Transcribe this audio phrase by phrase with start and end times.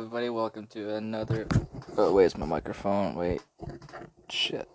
[0.00, 0.30] everybody.
[0.30, 1.46] Welcome to another.
[1.98, 3.14] Oh, wait, it's my microphone.
[3.16, 3.42] Wait.
[4.30, 4.66] Shit.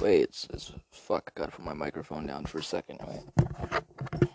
[0.00, 0.72] Wait, it's, it's.
[0.90, 3.00] Fuck, I gotta put my microphone down for a second.
[3.06, 4.30] Wait.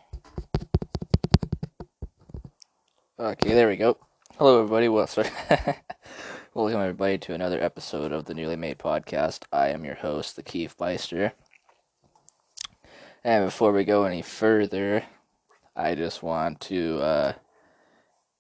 [3.20, 3.98] Okay, there we go.
[4.38, 4.90] Hello, everybody.
[4.90, 5.32] Well, sorry.
[6.54, 9.40] Welcome, everybody, to another episode of the Newly Made Podcast.
[9.52, 11.32] I am your host, the Keith Beister.
[13.24, 15.04] And before we go any further,
[15.76, 17.00] I just want to.
[17.00, 17.34] Uh,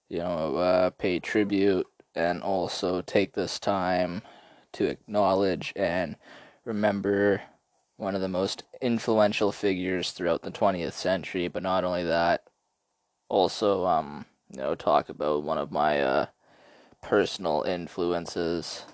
[0.09, 4.21] you know, uh, pay tribute and also take this time
[4.73, 6.15] to acknowledge and
[6.65, 7.41] remember
[7.97, 11.47] one of the most influential figures throughout the 20th century.
[11.47, 12.43] But not only that,
[13.29, 16.25] also, um, you know, talk about one of my uh,
[17.01, 18.85] personal influences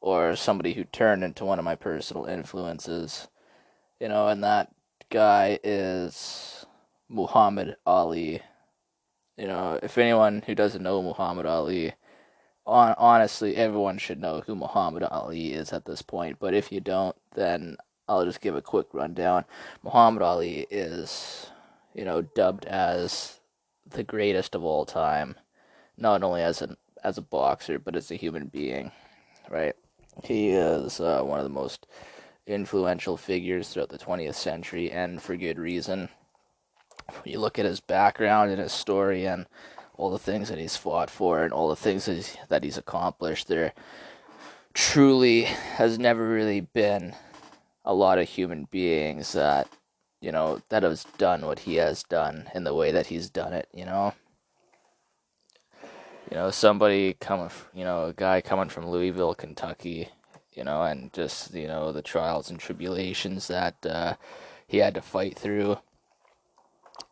[0.00, 3.28] or somebody who turned into one of my personal influences.
[3.98, 4.74] You know, and that
[5.10, 6.66] guy is
[7.08, 8.42] Muhammad Ali
[9.36, 11.94] you know, if anyone who doesn't know Muhammad Ali,
[12.66, 16.38] on honestly, everyone should know who Muhammad Ali is at this point.
[16.38, 17.76] But if you don't, then
[18.08, 19.44] I'll just give a quick rundown.
[19.82, 21.50] Muhammad Ali is,
[21.94, 23.40] you know, dubbed as
[23.86, 25.34] the greatest of all time,
[25.96, 28.90] not only as an as a boxer, but as a human being,
[29.50, 29.74] right?
[30.22, 31.86] He is uh, one of the most
[32.46, 36.08] influential figures throughout the 20th century, and for good reason
[37.24, 39.46] you look at his background and his story and
[39.96, 42.78] all the things that he's fought for and all the things that he's, that he's
[42.78, 43.72] accomplished, there
[44.72, 47.14] truly has never really been
[47.84, 49.68] a lot of human beings that
[50.20, 53.52] you know that has done what he has done in the way that he's done
[53.52, 53.68] it.
[53.72, 54.14] You know,
[56.30, 60.08] you know somebody coming, you know, a guy coming from Louisville, Kentucky,
[60.54, 64.14] you know, and just you know the trials and tribulations that uh,
[64.66, 65.76] he had to fight through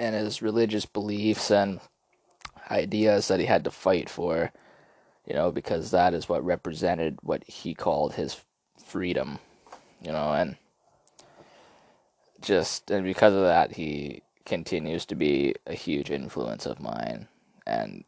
[0.03, 1.78] and his religious beliefs and
[2.72, 4.53] ideas that he had to fight for,
[5.25, 8.40] you know, because that is what represented what he called his
[8.85, 9.39] freedom,
[10.02, 10.57] you know, and
[12.40, 17.29] just, and because of that, he continues to be a huge influence of mine
[17.64, 18.02] and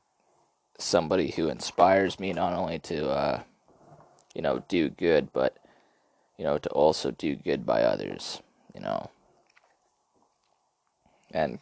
[0.76, 3.42] somebody who inspires me not only to, uh,
[4.34, 5.58] you know, do good, but,
[6.36, 8.42] you know, to also do good by others,
[8.74, 9.10] you know
[11.34, 11.58] and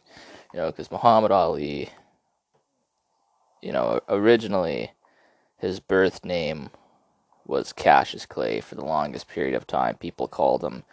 [0.53, 1.91] you know because Muhammad Ali,
[3.61, 4.93] you know, originally
[5.57, 6.71] his birth name
[7.47, 9.97] was Cassius Clay for the longest period of time.
[9.97, 10.85] People called him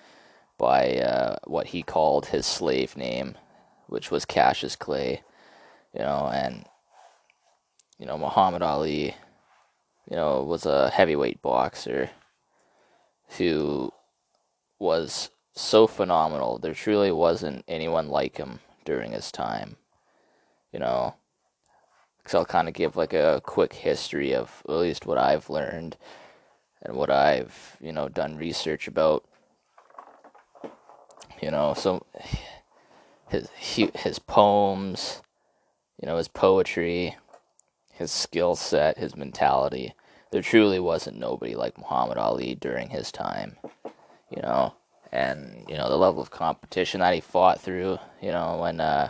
[0.57, 3.35] by uh, what he called his slave name,
[3.87, 5.21] which was Cassius Clay,
[5.93, 6.65] you know, and
[7.99, 9.15] you know Muhammad Ali,
[10.09, 12.09] you know, was a heavyweight boxer
[13.37, 13.91] who
[14.79, 16.57] was so phenomenal.
[16.57, 19.75] There truly wasn't anyone like him during his time.
[20.73, 21.13] You know,
[22.17, 25.95] because I'll kind of give like a quick history of at least what I've learned
[26.81, 29.23] and what I've, you know, done research about.
[31.39, 32.03] You know, so
[33.29, 35.21] his his poems,
[36.01, 37.15] you know, his poetry,
[37.93, 39.93] his skill set, his mentality.
[40.31, 43.57] There truly wasn't nobody like Muhammad Ali during his time.
[44.35, 44.73] You know,
[45.11, 47.97] and you know the level of competition that he fought through.
[48.21, 49.09] You know when, uh,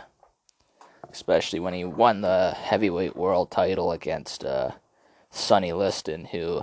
[1.10, 4.72] especially when he won the heavyweight world title against uh,
[5.30, 6.62] Sonny Liston, who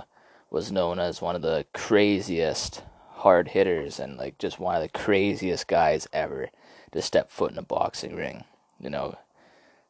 [0.50, 4.88] was known as one of the craziest hard hitters and like just one of the
[4.88, 6.48] craziest guys ever
[6.92, 8.44] to step foot in a boxing ring.
[8.80, 9.18] You know,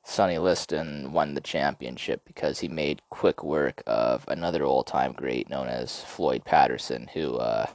[0.03, 5.69] Sonny Liston won the championship because he made quick work of another all-time great known
[5.69, 7.67] as Floyd Patterson, who uh,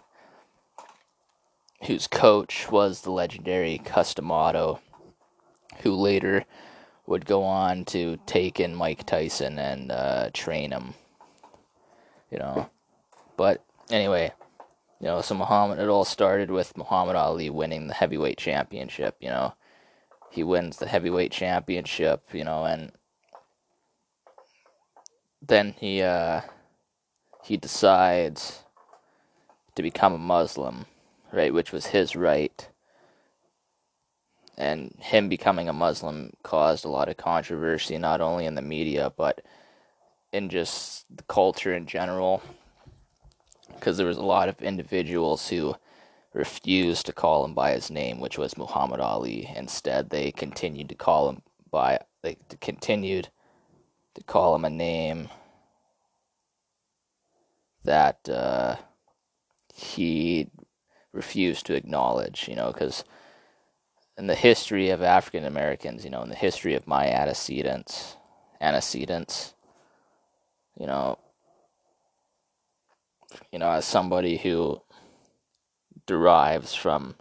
[1.85, 4.79] whose coach was the legendary Cus D'Amato,
[5.79, 6.45] who later
[7.05, 10.93] would go on to take in Mike Tyson and uh, train him.
[12.31, 12.69] You know,
[13.37, 14.31] but anyway,
[14.99, 15.79] you know, so Muhammad.
[15.79, 19.17] It all started with Muhammad Ali winning the heavyweight championship.
[19.19, 19.53] You know,
[20.31, 22.23] he wins the heavyweight championship.
[22.33, 22.91] You know, and
[25.45, 26.41] then he uh,
[27.43, 28.63] he decides
[29.75, 30.85] to become a Muslim
[31.33, 32.69] right, which was his right.
[34.57, 39.11] And him becoming a Muslim caused a lot of controversy, not only in the media,
[39.17, 39.41] but
[40.31, 42.43] in just the culture in general.
[43.73, 45.75] Because there was a lot of individuals who
[46.33, 49.51] refused to call him by his name, which was Muhammad Ali.
[49.55, 51.41] Instead, they continued to call him
[51.71, 53.29] by, they continued
[54.13, 55.29] to call him a name
[57.83, 58.75] that uh,
[59.73, 60.47] he
[61.13, 63.03] refuse to acknowledge, you know, because
[64.17, 68.17] in the history of African Americans, you know, in the history of my antecedents
[68.63, 69.53] antecedents.
[70.79, 71.19] You know,
[73.51, 74.81] you know, as somebody who
[76.07, 77.15] derives from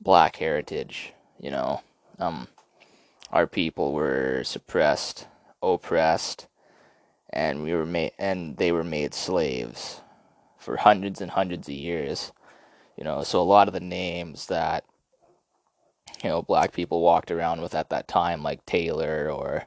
[0.00, 1.82] black heritage, you know,
[2.18, 2.48] um,
[3.30, 5.26] our people were suppressed,
[5.62, 6.46] oppressed,
[7.30, 10.00] and we were made, and they were made slaves
[10.58, 12.32] for hundreds and hundreds of years.
[12.98, 14.84] You know, so a lot of the names that
[16.24, 19.66] you know black people walked around with at that time, like Taylor or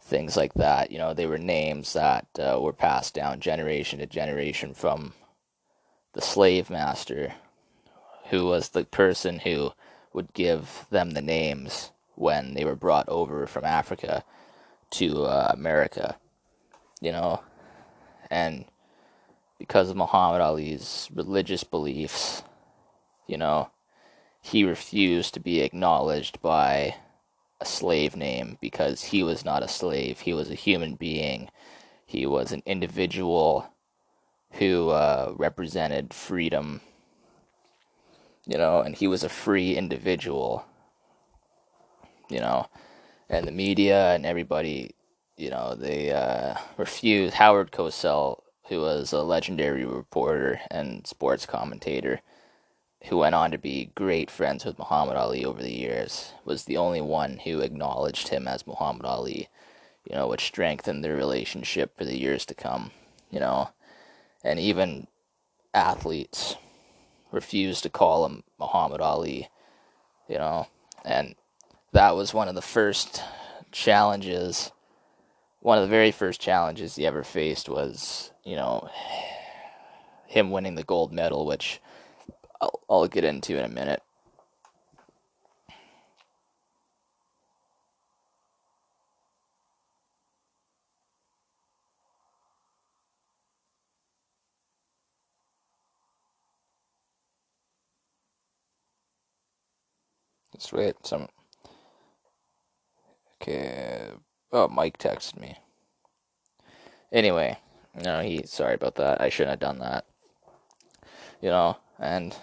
[0.00, 4.06] things like that, you know, they were names that uh, were passed down generation to
[4.06, 5.12] generation from
[6.14, 7.34] the slave master,
[8.30, 9.72] who was the person who
[10.14, 14.24] would give them the names when they were brought over from Africa
[14.90, 16.16] to uh, America,
[17.02, 17.42] you know,
[18.30, 18.64] and
[19.58, 22.42] because of Muhammad Ali's religious beliefs,
[23.26, 23.70] you know,
[24.40, 26.94] he refused to be acknowledged by
[27.60, 30.20] a slave name because he was not a slave.
[30.20, 31.50] He was a human being.
[32.06, 33.68] He was an individual
[34.52, 36.80] who uh, represented freedom,
[38.46, 40.64] you know, and he was a free individual,
[42.30, 42.66] you know,
[43.28, 44.94] and the media and everybody,
[45.36, 47.34] you know, they uh, refused.
[47.34, 52.20] Howard Cosell, who was a legendary reporter and sports commentator,
[53.04, 56.76] who went on to be great friends with Muhammad Ali over the years, was the
[56.76, 59.48] only one who acknowledged him as Muhammad Ali,
[60.08, 62.90] you know, which strengthened their relationship for the years to come,
[63.30, 63.70] you know.
[64.44, 65.06] And even
[65.72, 66.56] athletes
[67.30, 69.48] refused to call him Muhammad Ali,
[70.28, 70.66] you know.
[71.04, 71.36] And
[71.92, 73.22] that was one of the first
[73.70, 74.72] challenges,
[75.60, 78.88] one of the very first challenges he ever faced was, you know,
[80.26, 81.80] him winning the gold medal, which
[82.60, 84.02] I'll, I'll get into in a minute.
[100.54, 101.06] Let's wait.
[101.06, 101.28] Some.
[103.40, 104.10] Okay.
[104.50, 105.58] Oh, Mike texted me.
[107.12, 107.58] Anyway,
[107.94, 108.42] no, he.
[108.46, 109.20] Sorry about that.
[109.20, 110.04] I shouldn't have done that.
[111.40, 112.34] You know, and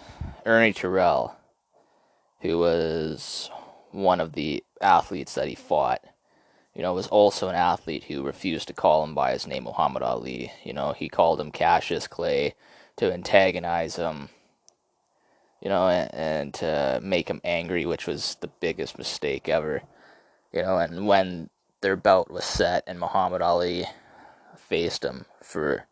[0.44, 1.36] Ernie Terrell,
[2.40, 3.50] who was
[3.90, 6.02] one of the athletes that he fought,
[6.74, 10.02] you know, was also an athlete who refused to call him by his name, Muhammad
[10.02, 10.52] Ali.
[10.62, 12.54] You know, he called him Cassius Clay
[12.96, 14.28] to antagonize him,
[15.60, 19.82] you know, and, and to make him angry, which was the biggest mistake ever.
[20.52, 21.50] You know, and when
[21.86, 23.86] their belt was set and Muhammad Ali
[24.56, 25.86] faced him for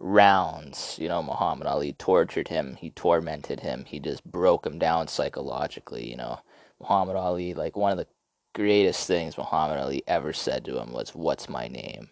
[0.00, 0.96] rounds.
[1.00, 6.10] You know, Muhammad Ali tortured him, he tormented him, he just broke him down psychologically.
[6.10, 6.40] You know,
[6.80, 8.08] Muhammad Ali, like one of the
[8.52, 12.08] greatest things Muhammad Ali ever said to him was, What's my name?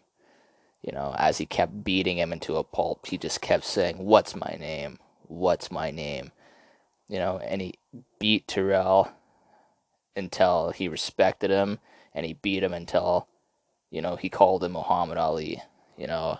[0.83, 4.37] You know, as he kept beating him into a pulp, he just kept saying, What's
[4.37, 5.01] my name?
[5.27, 6.31] What's my name?
[7.09, 7.75] You know, and he
[8.21, 9.11] beat Terrell
[10.15, 11.81] until he respected him,
[12.17, 13.29] and he beat him until,
[13.91, 15.63] you know, he called him Muhammad Ali.
[15.99, 16.39] You know,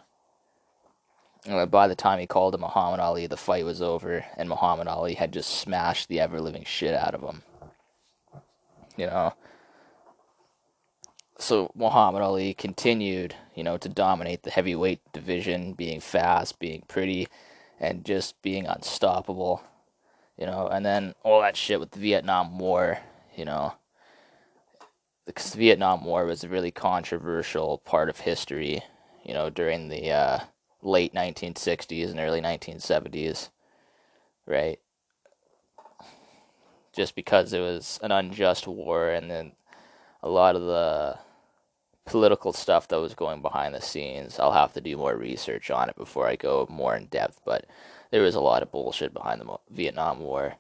[1.71, 5.15] by the time he called him Muhammad Ali, the fight was over, and Muhammad Ali
[5.15, 7.43] had just smashed the ever living shit out of him.
[8.97, 9.35] You know?
[11.39, 17.29] So Muhammad Ali continued, you know, to dominate the heavyweight division, being fast, being pretty,
[17.79, 19.63] and just being unstoppable.
[20.39, 22.99] You know, and then all that shit with the Vietnam War,
[23.37, 23.75] you know.
[25.27, 28.83] The Vietnam War was a really controversial part of history,
[29.25, 30.39] you know, during the uh,
[30.83, 33.51] late 1960s and early 1970s,
[34.47, 34.79] right?
[36.93, 39.53] Just because it was an unjust war and then
[40.23, 41.19] a lot of the
[42.05, 44.39] political stuff that was going behind the scenes.
[44.39, 47.67] I'll have to do more research on it before I go more in depth, but
[48.13, 50.55] there was a lot of bullshit behind the Vietnam War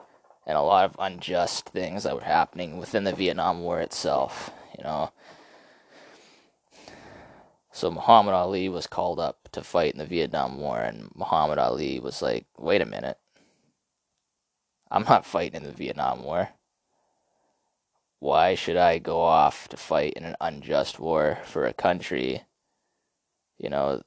[0.47, 4.85] and a lot of unjust things that were happening within the Vietnam War itself, you
[4.85, 5.11] know.
[7.73, 12.00] So Muhammad Ali was called up to fight in the Vietnam War, and Muhammad Ali
[12.00, 13.19] was like, wait a minute.
[14.91, 16.50] I'm not fighting in the Vietnam War.
[18.21, 22.45] Why should I go off to fight in an unjust war for a country,
[23.59, 24.03] you know,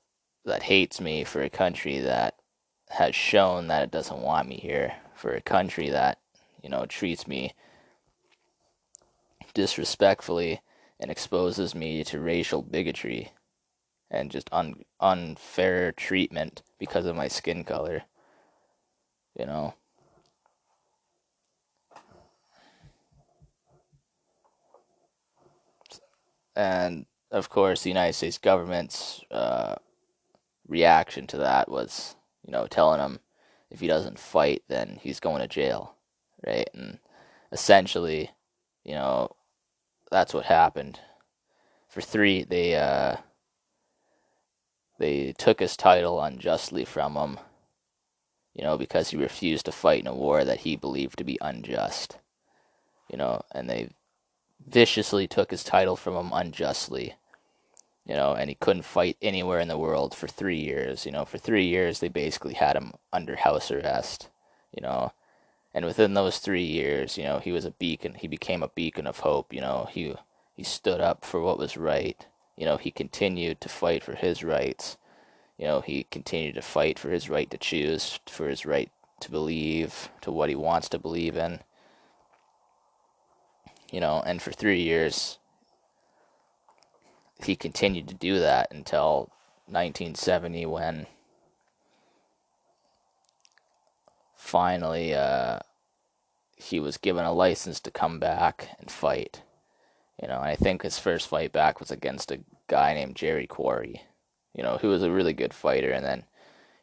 [0.45, 2.35] that hates me, for a country that
[2.89, 6.18] has shown that it doesn't want me here, for a country that,
[6.61, 7.53] you know, treats me
[9.53, 10.61] disrespectfully
[10.99, 13.31] and exposes me to racial bigotry
[14.11, 18.03] and just un- unfair treatment because of my skin color.
[19.37, 19.73] You know.
[26.55, 29.75] And of course, the United States government's uh,
[30.67, 33.19] reaction to that was, you know, telling him
[33.69, 35.95] if he doesn't fight, then he's going to jail,
[36.45, 36.69] right?
[36.73, 36.99] And
[37.51, 38.31] essentially,
[38.83, 39.35] you know,
[40.11, 40.99] that's what happened.
[41.87, 43.17] For three, they uh,
[44.99, 47.39] they took his title unjustly from him,
[48.53, 51.37] you know, because he refused to fight in a war that he believed to be
[51.41, 52.17] unjust,
[53.11, 53.89] you know, and they
[54.67, 57.15] viciously took his title from him unjustly
[58.09, 61.05] you know, and he couldn't fight anywhere in the world for three years.
[61.05, 64.29] You know, for three years they basically had him under house arrest.
[64.75, 65.13] You know,
[65.73, 68.15] and within those three years, you know, he was a beacon.
[68.15, 69.53] He became a beacon of hope.
[69.53, 70.15] You know, he
[70.55, 72.25] he stood up for what was right.
[72.57, 74.97] You know, he continued to fight for his rights.
[75.57, 79.31] You know, he continued to fight for his right to choose, for his right to
[79.31, 81.59] believe, to what he wants to believe in.
[83.91, 85.37] You know, and for three years,
[87.43, 89.31] he continued to do that until
[89.67, 91.07] 1970 when
[94.49, 95.59] finally uh,
[96.55, 99.43] he was given a license to come back and fight.
[100.21, 104.01] You know, I think his first fight back was against a guy named Jerry Quarry,
[104.53, 105.91] you know, who was a really good fighter.
[105.91, 106.23] And then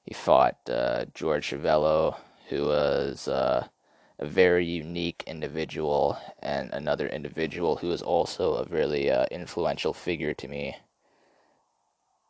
[0.04, 2.16] he fought uh, George Chuvalo,
[2.48, 3.66] who was uh,
[4.18, 10.32] a very unique individual and another individual who was also a really uh, influential figure
[10.34, 10.76] to me.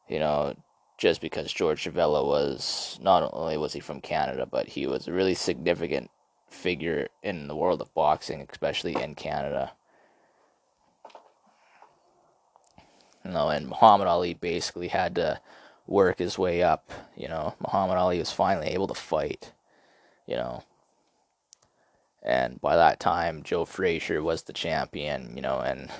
[0.08, 0.56] You know,
[0.96, 5.12] just because George Chuvalo was not only was he from Canada, but he was a
[5.12, 6.10] really significant
[6.48, 9.72] figure in the world of boxing, especially in Canada.
[13.24, 15.40] You know, and Muhammad Ali basically had to
[15.86, 16.90] work his way up.
[17.16, 19.52] You know, Muhammad Ali was finally able to fight.
[20.26, 20.62] You know,
[22.22, 25.90] and by that time, Joe Frazier was the champion, you know, and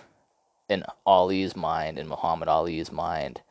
[0.68, 3.42] in Ali's mind, in Muhammad Ali's mind,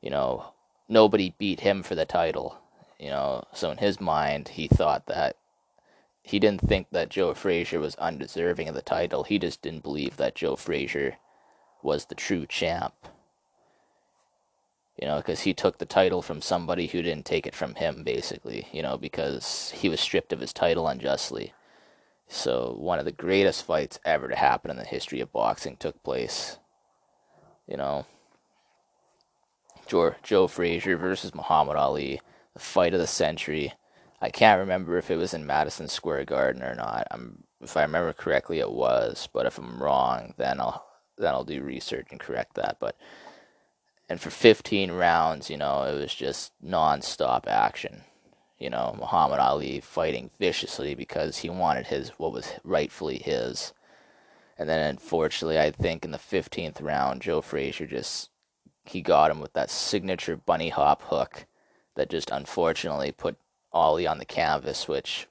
[0.00, 0.52] you know,
[0.88, 2.58] nobody beat him for the title,
[2.98, 3.44] you know.
[3.52, 5.36] So in his mind, he thought that
[6.22, 9.24] he didn't think that Joe Frazier was undeserving of the title.
[9.24, 11.16] He just didn't believe that Joe Frazier
[11.82, 12.94] was the true champ.
[15.00, 18.02] You know, because he took the title from somebody who didn't take it from him,
[18.02, 21.54] basically, you know, because he was stripped of his title unjustly.
[22.26, 26.02] So one of the greatest fights ever to happen in the history of boxing took
[26.02, 26.58] place.
[27.68, 28.06] You know,
[29.88, 32.20] Joe, Joe Frazier versus Muhammad Ali,
[32.54, 33.72] the fight of the century.
[34.20, 37.06] I can't remember if it was in Madison Square Garden or not.
[37.10, 39.28] I'm, if I remember correctly, it was.
[39.32, 42.76] But if I'm wrong, then I'll then I'll do research and correct that.
[42.80, 42.96] But
[44.08, 48.04] and for 15 rounds, you know, it was just nonstop action
[48.58, 53.72] you know, Muhammad Ali fighting viciously because he wanted his what was rightfully his.
[54.58, 58.30] And then unfortunately, I think in the 15th round, Joe Frazier just
[58.90, 61.46] he got him with that signature bunny hop hook
[61.94, 63.36] that just unfortunately put
[63.72, 65.26] Ali on the canvas, which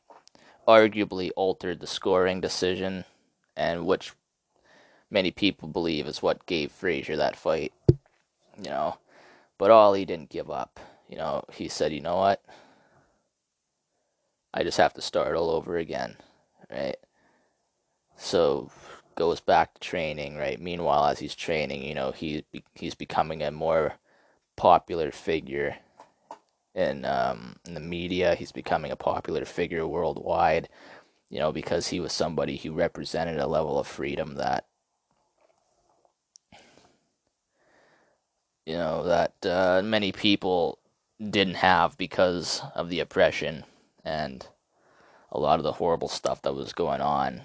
[0.68, 3.06] arguably altered the scoring decision
[3.56, 4.14] and which
[5.10, 7.74] many people believe is what gave Frazier that fight.
[8.58, 8.98] You know,
[9.58, 10.80] but Ali didn't give up.
[11.08, 12.44] You know, he said, "You know what?
[14.54, 16.18] I just have to start all over again,
[16.70, 16.98] right?
[18.18, 18.72] So
[19.18, 20.62] goes back to training, right?
[20.62, 22.46] Meanwhile, as he's training, you know, he
[22.76, 23.96] he's becoming a more
[24.56, 25.76] popular figure
[26.76, 28.36] in um, in the media.
[28.36, 30.70] He's becoming a popular figure worldwide,
[31.30, 34.66] you know, because he was somebody who represented a level of freedom that
[38.66, 40.80] you know that uh, many people
[41.30, 43.64] didn't have because of the oppression
[44.06, 44.48] and
[45.32, 47.42] a lot of the horrible stuff that was going on,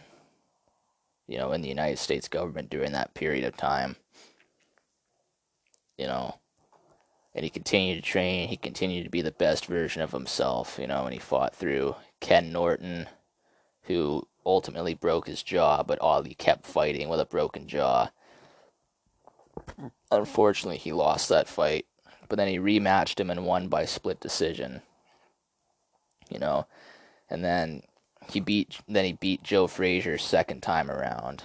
[1.26, 3.96] you know, in the United States government during that period of time.
[5.98, 6.36] You know,
[7.34, 8.48] and he continued to train.
[8.48, 11.94] He continued to be the best version of himself, you know, and he fought through
[12.20, 13.06] Ken Norton,
[13.82, 18.10] who ultimately broke his jaw, but Ali kept fighting with a broken jaw.
[20.10, 21.86] Unfortunately, he lost that fight,
[22.28, 24.82] but then he rematched him and won by split decision
[26.32, 26.66] you know,
[27.28, 27.82] and then
[28.30, 31.44] he beat then he beat Joe Frazier second time around.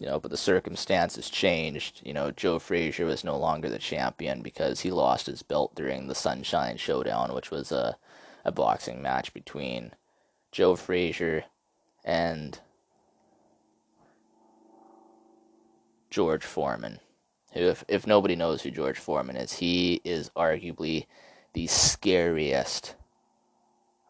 [0.00, 2.02] You know, but the circumstances changed.
[2.04, 6.08] You know, Joe Frazier was no longer the champion because he lost his belt during
[6.08, 7.96] the Sunshine Showdown, which was a
[8.44, 9.92] a boxing match between
[10.52, 11.44] Joe Frazier
[12.04, 12.58] and
[16.10, 17.00] George Foreman.
[17.52, 21.06] Who, if if nobody knows who George Foreman is, he is arguably
[21.54, 22.96] the scariest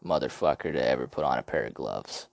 [0.05, 2.27] motherfucker to ever put on a pair of gloves.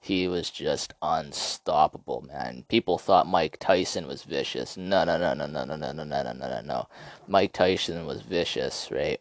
[0.00, 2.64] he was just unstoppable, man.
[2.68, 4.76] People thought Mike Tyson was vicious.
[4.76, 6.88] No, no, no, no, no, no, no, no, no, no, no, no.
[7.26, 9.20] Mike Tyson was vicious, right?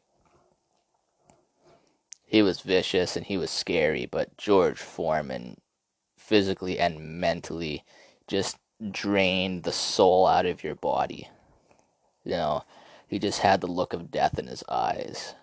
[2.26, 5.58] He was vicious and he was scary, but George Foreman
[6.18, 7.84] physically and mentally
[8.28, 8.58] just
[8.92, 11.30] drained the soul out of your body.
[12.24, 12.64] You know,
[13.08, 15.36] he just had the look of death in his eyes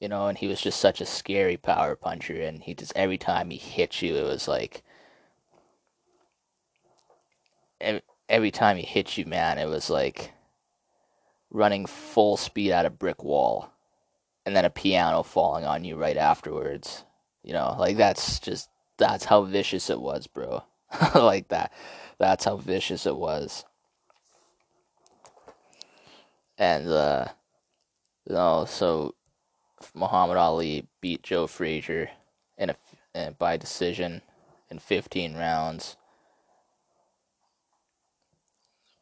[0.00, 3.18] you know, and he was just such a scary power puncher, and he just every
[3.18, 4.82] time he hit you, it was like
[8.28, 10.32] every, time he hit you, man, it was like
[11.50, 13.70] running full speed at a brick wall,
[14.46, 17.04] and then a piano falling on you right afterwards.
[17.42, 20.62] You know, like that's just that's how vicious it was, bro.
[21.14, 21.72] like that.
[22.18, 23.64] That's how vicious it was.
[26.58, 27.26] And uh
[28.26, 29.14] you know, so
[29.94, 32.10] Muhammad Ali beat Joe Frazier
[32.58, 32.76] in a
[33.14, 34.22] in, by decision
[34.70, 35.96] in 15 rounds,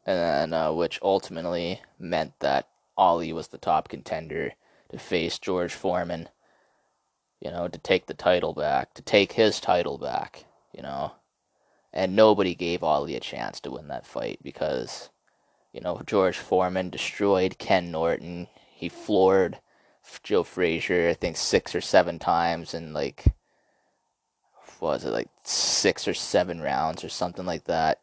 [0.05, 2.67] and uh, which ultimately meant that
[2.97, 4.53] Ali was the top contender
[4.89, 6.29] to face George Foreman.
[7.39, 10.45] You know, to take the title back, to take his title back.
[10.75, 11.13] You know,
[11.93, 15.09] and nobody gave Ali a chance to win that fight because,
[15.71, 18.47] you know, George Foreman destroyed Ken Norton.
[18.71, 19.59] He floored
[20.23, 23.25] Joe Frazier, I think six or seven times in like
[24.79, 27.99] was it like six or seven rounds or something like that.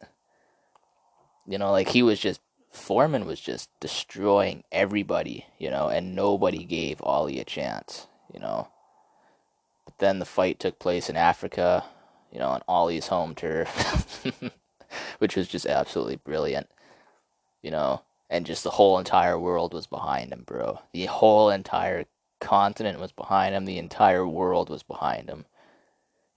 [1.47, 6.63] You know, like he was just Foreman was just destroying everybody, you know, and nobody
[6.63, 8.67] gave Ali a chance, you know.
[9.85, 11.85] But then the fight took place in Africa,
[12.31, 14.23] you know, on Ali's home turf,
[15.17, 16.69] which was just absolutely brilliant,
[17.61, 20.79] you know and just the whole entire world was behind him, bro.
[20.91, 22.05] The whole entire
[22.39, 23.65] continent was behind him.
[23.65, 25.45] The entire world was behind him.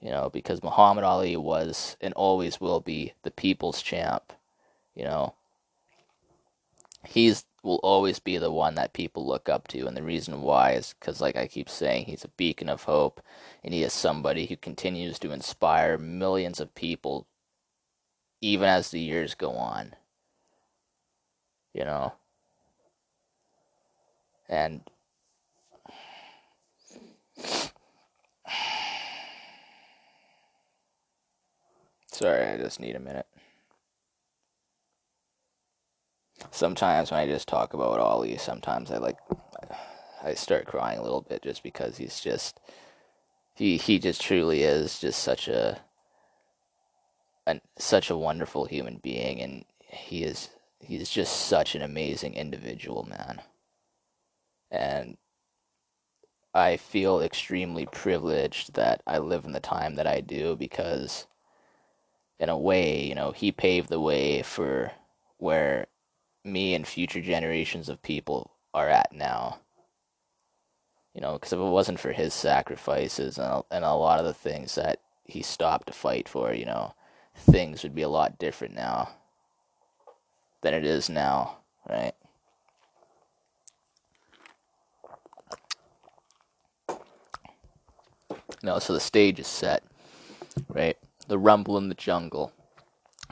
[0.01, 4.33] You know, because Muhammad Ali was and always will be the people's champ.
[4.95, 5.35] You know,
[7.05, 10.73] he's will always be the one that people look up to, and the reason why
[10.73, 13.21] is because, like I keep saying, he's a beacon of hope,
[13.63, 17.27] and he is somebody who continues to inspire millions of people,
[18.41, 19.95] even as the years go on
[21.73, 22.13] you know.
[24.49, 24.83] And
[32.11, 33.27] sorry, I just need a minute.
[36.51, 39.19] Sometimes when I just talk about Ali, sometimes I like
[40.23, 42.61] I start crying a little bit just because he's just
[43.55, 45.81] he he just truly is just such a
[47.47, 53.05] an, such a wonderful human being and he is he's just such an amazing individual,
[53.05, 53.41] man.
[54.71, 55.17] And
[56.55, 61.27] I feel extremely privileged that I live in the time that I do because,
[62.39, 64.93] in a way, you know, he paved the way for
[65.39, 65.87] where
[66.45, 69.61] me and future generations of people are at now.
[71.15, 74.25] You know, because if it wasn't for his sacrifices and a, and a lot of
[74.25, 76.95] the things that he stopped to fight for, you know,
[77.37, 79.11] things would be a lot different now
[80.63, 82.13] than it is now, right?
[88.63, 89.83] No, so the stage is set,
[90.69, 90.97] right?
[91.29, 92.53] The rumble in the jungle.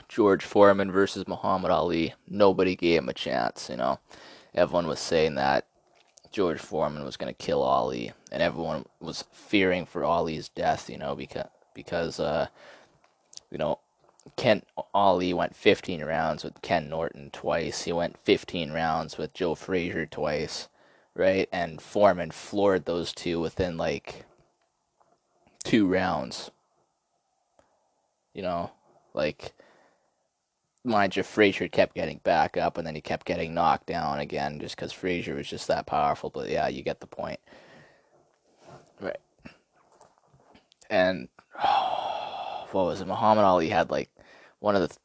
[0.07, 2.15] George Foreman versus Muhammad Ali.
[2.27, 3.99] Nobody gave him a chance, you know.
[4.55, 5.67] Everyone was saying that
[6.31, 10.97] George Foreman was going to kill Ali, and everyone was fearing for Ali's death, you
[10.97, 12.47] know, because because uh,
[13.51, 13.79] you know
[14.35, 17.83] Ken Ali went 15 rounds with Ken Norton twice.
[17.83, 20.67] He went 15 rounds with Joe Frazier twice,
[21.15, 21.49] right?
[21.51, 24.25] And Foreman floored those two within like
[25.63, 26.51] two rounds.
[28.33, 28.71] You know,
[29.13, 29.53] like
[30.83, 34.59] mind you, Frazier kept getting back up, and then he kept getting knocked down again,
[34.59, 36.29] just because Frazier was just that powerful.
[36.29, 37.39] But yeah, you get the point,
[39.01, 39.19] right?
[40.89, 41.29] And
[41.63, 41.98] oh,
[42.73, 43.07] what was it?
[43.07, 44.09] Muhammad Ali had like
[44.59, 44.97] one of the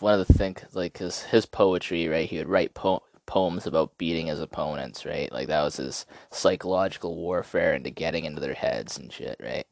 [0.00, 2.28] one of the things like his his poetry, right?
[2.28, 5.30] He would write po- poems about beating his opponents, right?
[5.32, 9.66] Like that was his psychological warfare into getting into their heads and shit, right?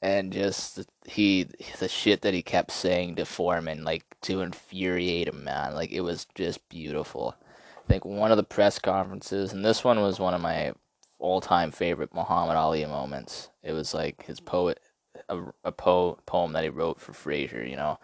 [0.00, 1.46] And just he
[1.78, 5.74] the shit that he kept saying to Foreman, like to infuriate him, man.
[5.74, 7.36] Like it was just beautiful.
[7.84, 10.72] I think one of the press conferences, and this one was one of my
[11.18, 13.50] all-time favorite Muhammad Ali moments.
[13.62, 14.80] It was like his poet
[15.28, 17.98] a, a po- poem that he wrote for Frazier, you know.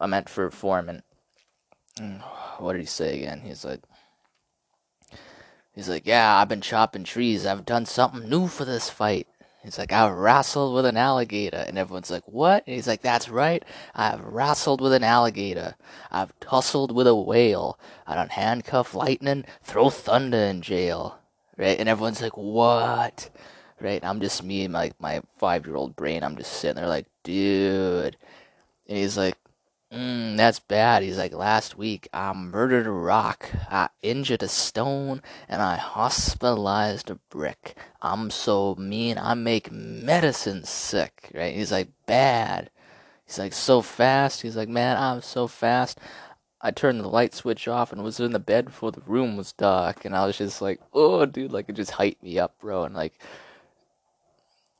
[0.00, 1.02] I meant for Foreman.
[1.98, 2.20] Mm,
[2.58, 3.40] what did he say again?
[3.40, 3.80] He's like,
[5.74, 7.46] he's like, yeah, I've been chopping trees.
[7.46, 9.26] I've done something new for this fight.
[9.66, 11.56] He's like, I've wrestled with an alligator.
[11.56, 12.62] And everyone's like, what?
[12.66, 13.64] And he's like, that's right.
[13.96, 15.74] I've wrestled with an alligator.
[16.08, 17.76] I've tussled with a whale.
[18.06, 21.18] I don't handcuff lightning, throw thunder in jail.
[21.56, 21.80] Right?
[21.80, 23.28] And everyone's like, what?
[23.80, 24.04] Right?
[24.04, 26.22] I'm just me, my, my five year old brain.
[26.22, 28.16] I'm just sitting there like, dude.
[28.88, 29.36] And he's like,
[29.92, 31.04] Mm, that's bad.
[31.04, 37.08] He's like, last week I murdered a rock, I injured a stone, and I hospitalized
[37.08, 37.76] a brick.
[38.02, 41.54] I'm so mean, I make medicine sick, right?
[41.54, 42.70] He's like, bad.
[43.26, 44.42] He's like, so fast.
[44.42, 45.98] He's like, man, I'm so fast.
[46.60, 49.52] I turned the light switch off and was in the bed before the room was
[49.52, 50.04] dark.
[50.04, 52.84] And I was just like, oh, dude, like, it just hyped me up, bro.
[52.84, 53.20] And like,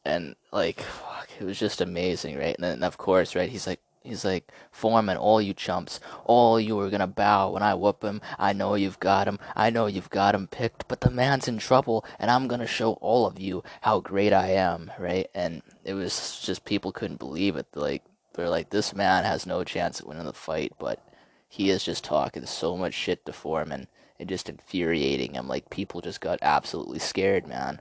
[0.07, 2.55] and like, fuck, it was just amazing, right?
[2.55, 6.79] And then, of course, right, he's like, He's like, Foreman, all you chumps, all you
[6.79, 8.21] are gonna bow when I whoop him.
[8.39, 9.41] I know you've got him.
[9.57, 12.93] I know you've got him picked, but the man's in trouble, and I'm gonna show
[12.95, 15.29] all of you how great I am, right?
[15.35, 17.67] And it was just people couldn't believe it.
[17.75, 21.03] Like they're like, this man has no chance of winning the fight, but
[21.49, 23.89] he is just talking so much shit to Foreman
[24.21, 25.49] and just infuriating him.
[25.49, 27.81] Like people just got absolutely scared, man.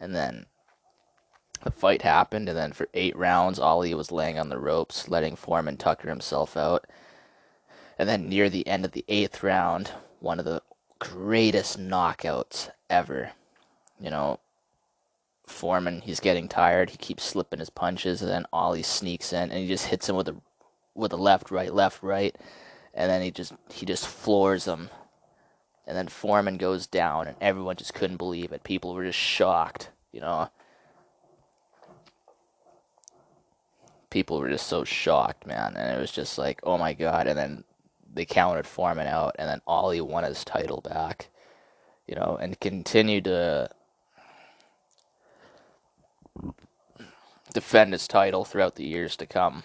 [0.00, 0.46] And then
[1.64, 5.36] the fight happened, and then for eight rounds, Ali was laying on the ropes, letting
[5.36, 6.86] Foreman tucker himself out.
[7.98, 10.62] And then near the end of the eighth round, one of the
[10.98, 13.32] greatest knockouts ever.
[14.00, 14.40] You know,
[15.46, 16.90] Foreman, he's getting tired.
[16.90, 20.16] He keeps slipping his punches, and then Ali sneaks in and he just hits him
[20.16, 20.36] with a
[20.94, 22.34] with a left, right, left, right,
[22.94, 24.90] and then he just he just floors him.
[25.86, 28.64] And then Foreman goes down, and everyone just couldn't believe it.
[28.64, 30.50] People were just shocked, you know.
[34.10, 35.74] People were just so shocked, man.
[35.76, 37.26] And it was just like, oh my god.
[37.26, 37.64] And then
[38.12, 41.28] they counted Foreman out, and then Ali won his title back,
[42.06, 43.68] you know, and continued to
[47.52, 49.64] defend his title throughout the years to come.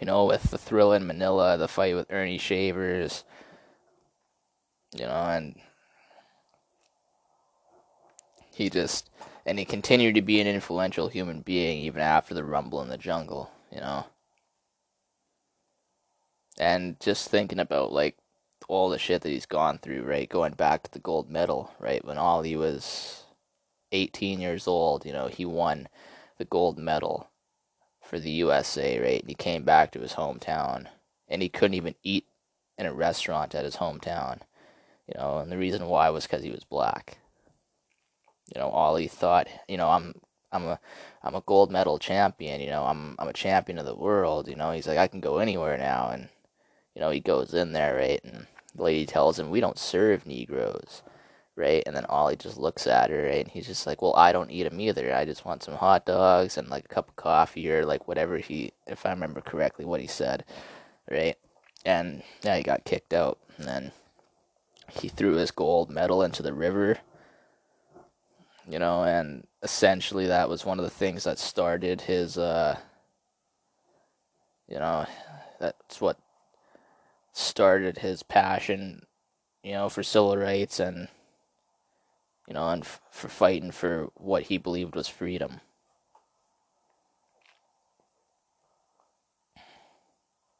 [0.00, 3.24] You know, with the Thrilla in Manila, the fight with Earnie Shavers,
[4.92, 5.56] you know, and
[8.52, 9.10] he just
[9.46, 12.96] and he continued to be an influential human being even after the rumble in the
[12.96, 14.06] jungle, you know.
[16.58, 18.16] And just thinking about like
[18.68, 20.28] all the shit that he's gone through, right?
[20.28, 22.04] Going back to the gold medal, right?
[22.04, 23.24] When Ali was
[23.92, 25.88] 18 years old, you know, he won
[26.38, 27.28] the gold medal
[28.00, 29.20] for the USA, right?
[29.20, 30.86] And he came back to his hometown
[31.28, 32.26] and he couldn't even eat
[32.78, 34.40] in a restaurant at his hometown,
[35.06, 37.18] you know, and the reason why was because he was black
[38.54, 40.14] you know, Ali thought, you know, I'm
[40.52, 40.80] I'm a
[41.22, 44.56] I'm a gold medal champion, you know, I'm I'm a champion of the world, you
[44.56, 44.72] know.
[44.72, 46.28] He's like I can go anywhere now and
[46.94, 48.20] you know, he goes in there, right?
[48.24, 51.02] And the lady tells him, "We don't serve Negroes."
[51.56, 51.84] Right?
[51.86, 53.44] And then Ali just looks at her, right?
[53.44, 55.14] And he's just like, "Well, I don't eat them either.
[55.14, 58.38] I just want some hot dogs and like a cup of coffee or like whatever
[58.38, 60.44] he if I remember correctly what he said."
[61.10, 61.36] Right?
[61.84, 63.38] And yeah, he got kicked out.
[63.58, 63.92] And then
[64.90, 66.98] he threw his gold medal into the river
[68.68, 72.78] you know, and essentially that was one of the things that started his, uh,
[74.68, 75.06] you know,
[75.60, 76.18] that's what
[77.32, 79.06] started his passion,
[79.62, 81.08] you know, for civil rights and,
[82.48, 85.60] you know, and f- for fighting for what he believed was freedom.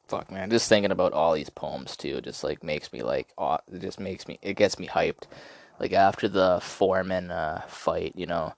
[0.06, 3.32] Fuck man, just thinking about all these poems too, just like makes me like,
[3.72, 5.24] it just makes me, it gets me hyped
[5.80, 8.54] like after the Foreman uh, fight, you know,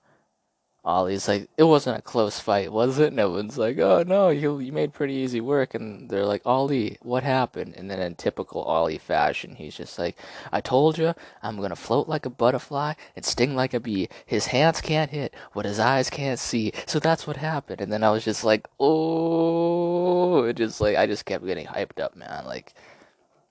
[0.87, 3.09] Ali's like, it wasn't a close fight, was it?
[3.09, 5.75] And everyone's like, oh no, you you made pretty easy work.
[5.75, 7.75] And they're like, Ali, what happened?
[7.75, 10.17] And then in typical Ali fashion, he's just like,
[10.49, 14.07] I told you, I'm gonna float like a butterfly and sting like a bee.
[14.25, 16.71] His hands can't hit what his eyes can't see.
[16.85, 17.81] So that's what happened.
[17.81, 21.99] And then I was just like, oh, it just like I just kept getting hyped
[21.99, 22.45] up, man.
[22.45, 22.73] Like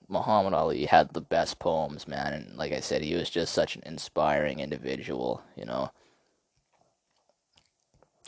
[0.09, 3.75] Muhammad Ali had the best poems, man, and like I said, he was just such
[3.75, 5.91] an inspiring individual, you know.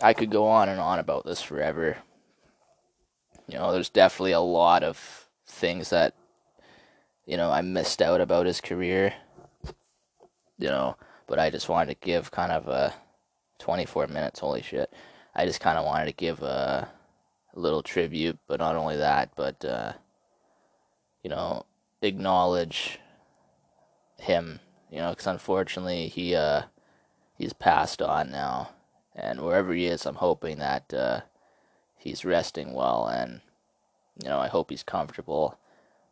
[0.02, 1.98] I could go on and on about this forever.
[3.48, 6.14] You know, there's definitely a lot of things that
[7.30, 9.14] you know, I missed out about his career.
[10.58, 12.94] You know, but I just wanted to give kind of a
[13.60, 14.92] 24 minutes, holy shit.
[15.36, 16.90] I just kind of wanted to give a,
[17.56, 19.92] little tribute, but not only that, but uh
[21.24, 21.66] you know,
[22.02, 23.00] acknowledge
[24.18, 24.60] him,
[24.92, 26.64] you know, because unfortunately he uh,
[27.38, 28.70] he's passed on now,
[29.16, 31.22] and wherever he is, I'm hoping that uh,
[31.98, 33.42] he's resting well, and
[34.22, 35.58] you know, I hope he's comfortable.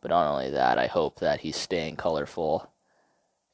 [0.01, 2.69] But not only that, I hope that he's staying colorful.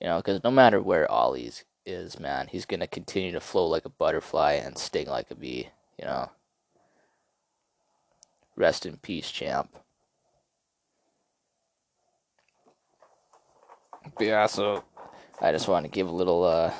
[0.02, 3.86] You know, because no matter where Ali's is, man, he's gonna continue to flow like
[3.86, 5.70] a butterfly and sting like a bee.
[5.98, 6.32] You know.
[8.56, 9.76] Rest in peace, champ.
[14.04, 14.84] But yeah, so
[15.42, 16.74] I just want to give a little uh,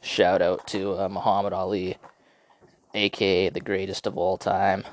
[0.00, 1.96] shout out to uh, Muhammad Ali,
[2.94, 4.84] aka the greatest of all time.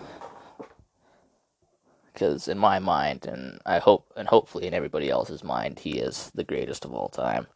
[2.14, 6.32] Because in my mind, and I hope, and hopefully in everybody else's mind, he is
[6.36, 7.48] the greatest of all time.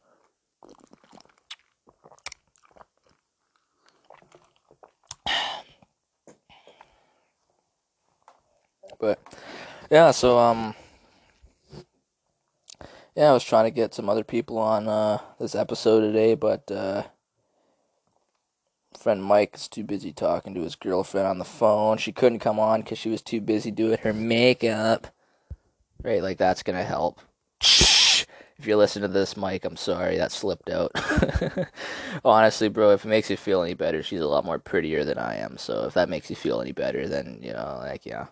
[8.99, 9.19] But
[9.91, 10.75] yeah, so um,
[13.15, 16.71] yeah, I was trying to get some other people on uh, this episode today, but
[16.71, 17.03] uh,
[18.97, 21.97] friend Mike is too busy talking to his girlfriend on the phone.
[21.97, 25.07] She couldn't come on because she was too busy doing her makeup.
[26.01, 27.19] Right, like that's gonna help.
[27.61, 30.91] If you're listening to this, Mike, I'm sorry that slipped out.
[32.25, 35.17] Honestly, bro, if it makes you feel any better, she's a lot more prettier than
[35.17, 35.57] I am.
[35.57, 38.27] So if that makes you feel any better, then you know, like yeah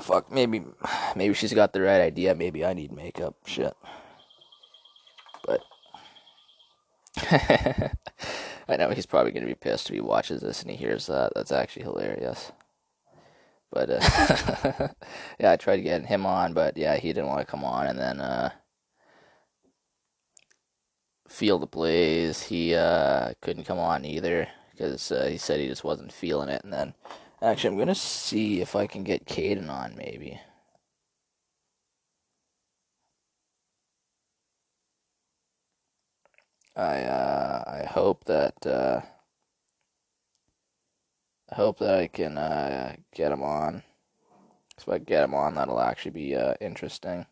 [0.00, 0.62] fuck, maybe,
[1.16, 2.34] maybe she's got the right idea.
[2.34, 3.36] Maybe I need makeup.
[3.46, 3.74] Shit.
[5.44, 5.62] But
[8.68, 11.32] I know he's probably gonna be pissed if he watches this and he hears that.
[11.34, 12.52] That's actually hilarious.
[13.70, 14.88] But uh,
[15.38, 17.86] yeah, I tried getting him on, but yeah, he didn't want to come on.
[17.86, 18.50] And then uh,
[21.28, 25.84] Feel the Blaze, he uh, couldn't come on either because uh, he said he just
[25.84, 26.64] wasn't feeling it.
[26.64, 26.94] And then
[27.40, 30.40] Actually, I'm gonna see if I can get Caden on, maybe.
[36.76, 39.02] I uh, I hope that uh,
[41.50, 43.82] I hope that I can uh, get him on.
[44.76, 47.26] If I get him on, that'll actually be uh, interesting.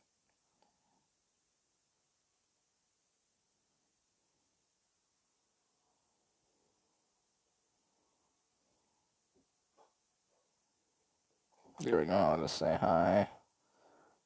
[11.87, 12.15] Here we go.
[12.15, 13.29] I'll just say hi.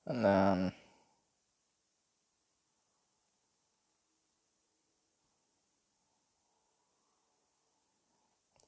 [0.07, 0.73] And then.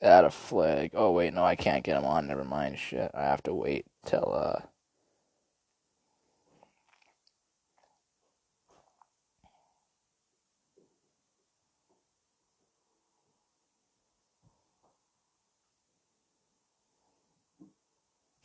[0.02, 0.92] Add a flag.
[0.94, 2.28] Oh, wait, no, I can't get him on.
[2.28, 2.78] Never mind.
[2.78, 3.10] Shit.
[3.14, 4.71] I have to wait till, uh.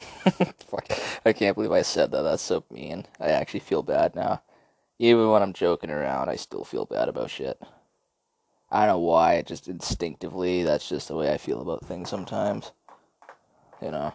[0.70, 0.88] Fuck.
[1.26, 2.22] I can't believe I said that.
[2.24, 3.06] That's so mean.
[3.20, 4.42] I actually feel bad now.
[5.00, 7.62] Even when I'm joking around, I still feel bad about shit.
[8.70, 12.72] I don't know why, just instinctively, that's just the way I feel about things sometimes.
[13.82, 14.14] You know?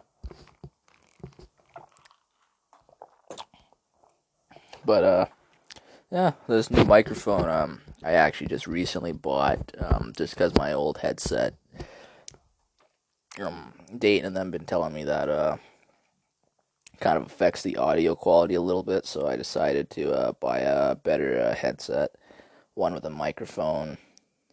[4.85, 5.26] But, uh,
[6.11, 10.98] yeah, this new microphone, um, I actually just recently bought, um, just because my old
[10.98, 11.55] headset,
[13.40, 15.57] um, Dayton and them been telling me that, uh,
[17.02, 20.60] kind of affects the audio quality a little bit, so I decided to uh, buy
[20.60, 22.12] a better uh, headset,
[22.74, 23.98] one with a microphone,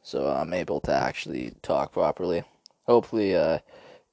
[0.01, 2.43] so I'm able to actually talk properly.
[2.88, 3.59] Hopefully, uh,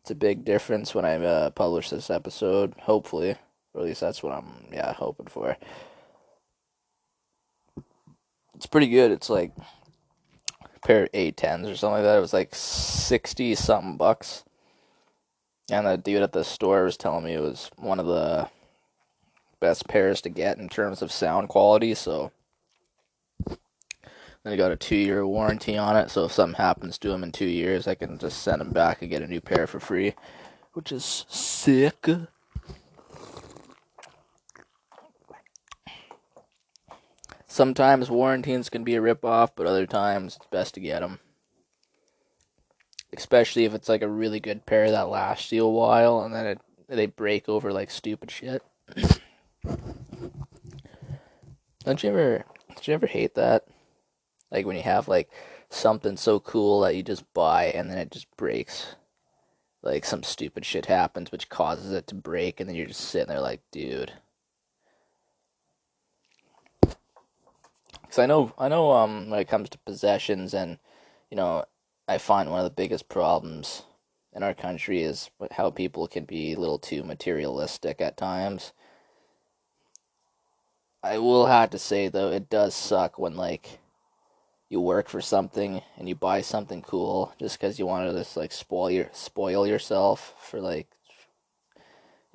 [0.03, 2.75] it's a big difference when I uh, publish this episode.
[2.79, 3.37] Hopefully,
[3.73, 5.57] or at least that's what I'm yeah hoping for.
[8.55, 9.13] It's pretty good.
[9.13, 9.53] It's like
[10.63, 12.19] a pair of A10s or something like that.
[12.19, 14.45] It was like sixty something bucks
[15.71, 18.49] and the dude at the store was telling me it was one of the
[19.61, 21.95] best pairs to get in terms of sound quality.
[21.95, 22.31] So
[23.47, 23.59] then
[24.53, 26.11] I got a two year warranty on it.
[26.11, 29.03] So if something happens to them in two years, I can just send them back
[29.03, 30.15] and get a new pair for free,
[30.73, 32.07] which is sick.
[37.49, 41.21] Sometimes warranties can be a rip off, but other times it's best to get them
[43.15, 46.47] especially if it's like a really good pair that lasts you a while and then
[46.47, 48.63] it, they break over like stupid shit.
[51.85, 53.65] Don't you ever don't you ever hate that?
[54.51, 55.31] Like when you have like
[55.71, 58.97] something so cool that you just buy and then it just breaks.
[59.83, 63.29] Like some stupid shit happens which causes it to break and then you're just sitting
[63.29, 64.13] there like, dude.
[68.09, 70.79] Cuz I know I know um when it comes to possessions and
[71.31, 71.65] you know
[72.09, 73.83] I find one of the biggest problems
[74.33, 78.73] in our country is how people can be a little too materialistic at times.
[81.03, 83.81] I will have to say though, it does suck when like
[84.69, 88.37] you work for something and you buy something cool just because you wanted to just
[88.37, 90.89] like spoil your spoil yourself for like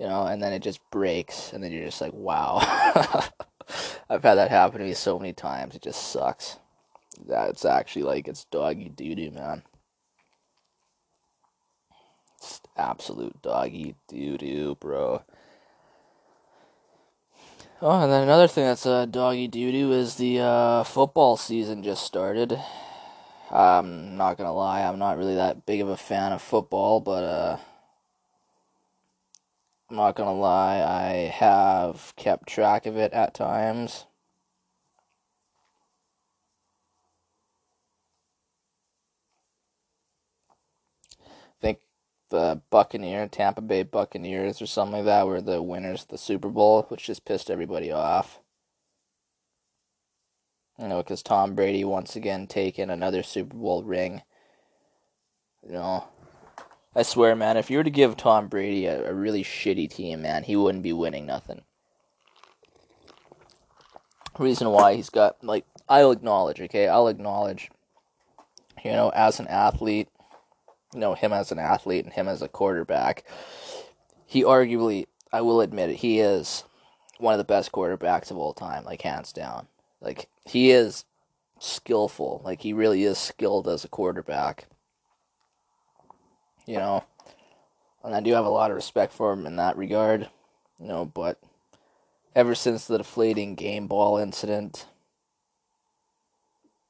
[0.01, 2.57] you know, and then it just breaks, and then you're just like, wow.
[4.09, 5.75] I've had that happen to me so many times.
[5.75, 6.57] It just sucks
[7.25, 9.63] That's actually like it's doggy doo doo, man.
[12.37, 15.23] It's absolute doggy doo doo, bro.
[17.81, 21.83] Oh, and then another thing that's uh, doggy doo doo is the uh, football season
[21.83, 22.59] just started.
[23.51, 27.23] I'm not gonna lie, I'm not really that big of a fan of football, but
[27.23, 27.57] uh,
[29.89, 34.05] I'm not gonna lie, I have kept track of it at times.
[41.63, 41.77] I
[42.31, 46.49] the Buccaneer, Tampa Bay Buccaneers, or something like that, were the winners of the Super
[46.49, 48.39] Bowl, which just pissed everybody off.
[50.79, 54.23] You know, because Tom Brady once again taken another Super Bowl ring.
[55.63, 56.07] You know,
[56.95, 60.23] I swear, man, if you were to give Tom Brady a, a really shitty team,
[60.23, 61.61] man, he wouldn't be winning nothing.
[64.39, 66.87] Reason why he's got, like, I'll acknowledge, okay?
[66.87, 67.69] I'll acknowledge,
[68.83, 70.07] you know, as an athlete,
[70.93, 73.23] you know, him as an athlete and him as a quarterback,
[74.25, 76.63] he arguably, I will admit it, he is
[77.17, 79.67] one of the best quarterbacks of all time, like, hands down.
[80.01, 81.05] Like, he is
[81.59, 82.41] skillful.
[82.43, 84.67] Like, he really is skilled as a quarterback
[86.65, 87.03] you know,
[88.03, 90.29] and I do have a lot of respect for him in that regard,
[90.79, 91.39] you know, but
[92.35, 94.85] ever since the deflating game ball incident,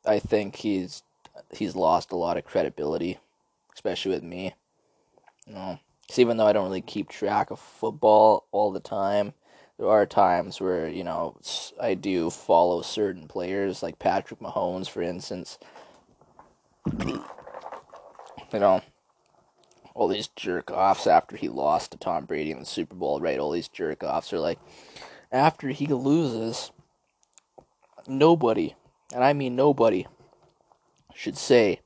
[0.06, 1.04] I think he's
[1.52, 3.20] he's lost a lot of credibility,
[3.82, 4.54] especially with me.
[5.48, 9.34] You know, because even though I don't really keep track of football all the time,
[9.80, 11.36] there are times where you know
[11.82, 15.58] I do follow certain players, like Patrick Mahomes, for instance.
[17.00, 18.82] You know,
[19.96, 23.39] all these jerk offs after he lost to Tom Brady in the Super Bowl, right?
[23.39, 24.60] All these jerk offs are like,
[25.32, 26.72] after he loses,
[28.08, 28.76] nobody,
[29.13, 30.06] and I mean nobody,
[31.15, 31.81] should say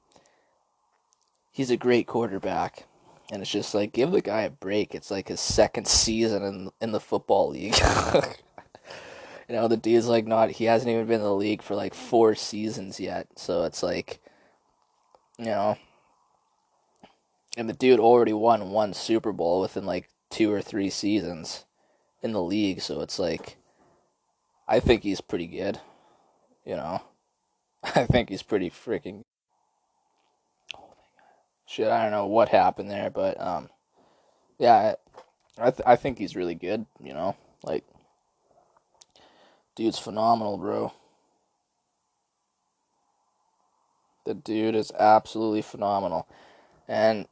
[1.56, 2.86] he's a great quarterback.
[3.32, 4.94] And it's just like give the guy a break.
[4.94, 7.76] It's like his second season in in the football league.
[9.50, 11.96] you know, the dude's like not he hasn't even been in the league for like
[11.96, 13.28] four seasons yet.
[13.36, 14.22] So it's like
[15.40, 15.78] you know,
[17.58, 21.66] and the dude already won one Super Bowl within like two or three seasons
[22.22, 23.58] in the league, so it's like
[24.68, 25.80] I think he's pretty good.
[26.66, 27.02] You know,
[27.84, 29.24] I think he's pretty freaking.
[31.66, 33.70] Shit, I don't know what happened there, but um,
[34.60, 34.96] yeah,
[35.58, 36.86] I th- I think he's really good.
[37.04, 37.84] You know, like
[39.76, 40.94] dude's phenomenal, bro.
[44.26, 46.28] The dude is absolutely phenomenal.
[46.88, 47.28] And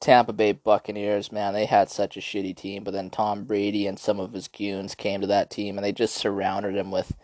[0.00, 3.98] Tampa Bay Buccaneers, man, they had such a shitty team, but then Tom Brady and
[3.98, 7.14] some of his goons came to that team and they just surrounded him with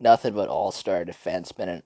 [0.00, 1.82] nothing but all-star defensemen and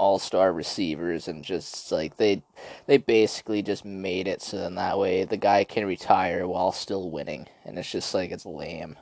[0.00, 2.42] all-star receivers and just like they
[2.86, 7.10] they basically just made it so then that way the guy can retire while still
[7.10, 8.96] winning and it's just like it's lame.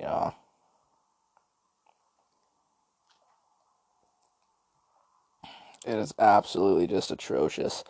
[0.00, 0.34] You know.
[5.86, 7.84] It is absolutely just atrocious.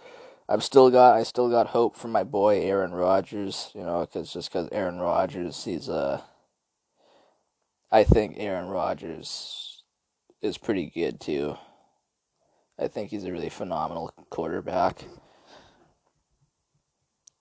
[0.49, 4.33] I've still got I still got hope for my boy Aaron Rodgers, you know, cause
[4.33, 5.95] just because Aaron Rodgers, he's a.
[5.95, 6.21] Uh,
[7.91, 9.83] I think Aaron Rodgers
[10.43, 11.57] is pretty good too.
[12.79, 15.05] I think he's a really phenomenal quarterback.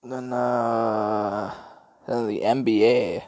[0.02, 1.54] Then uh,
[2.06, 3.22] then the NBA.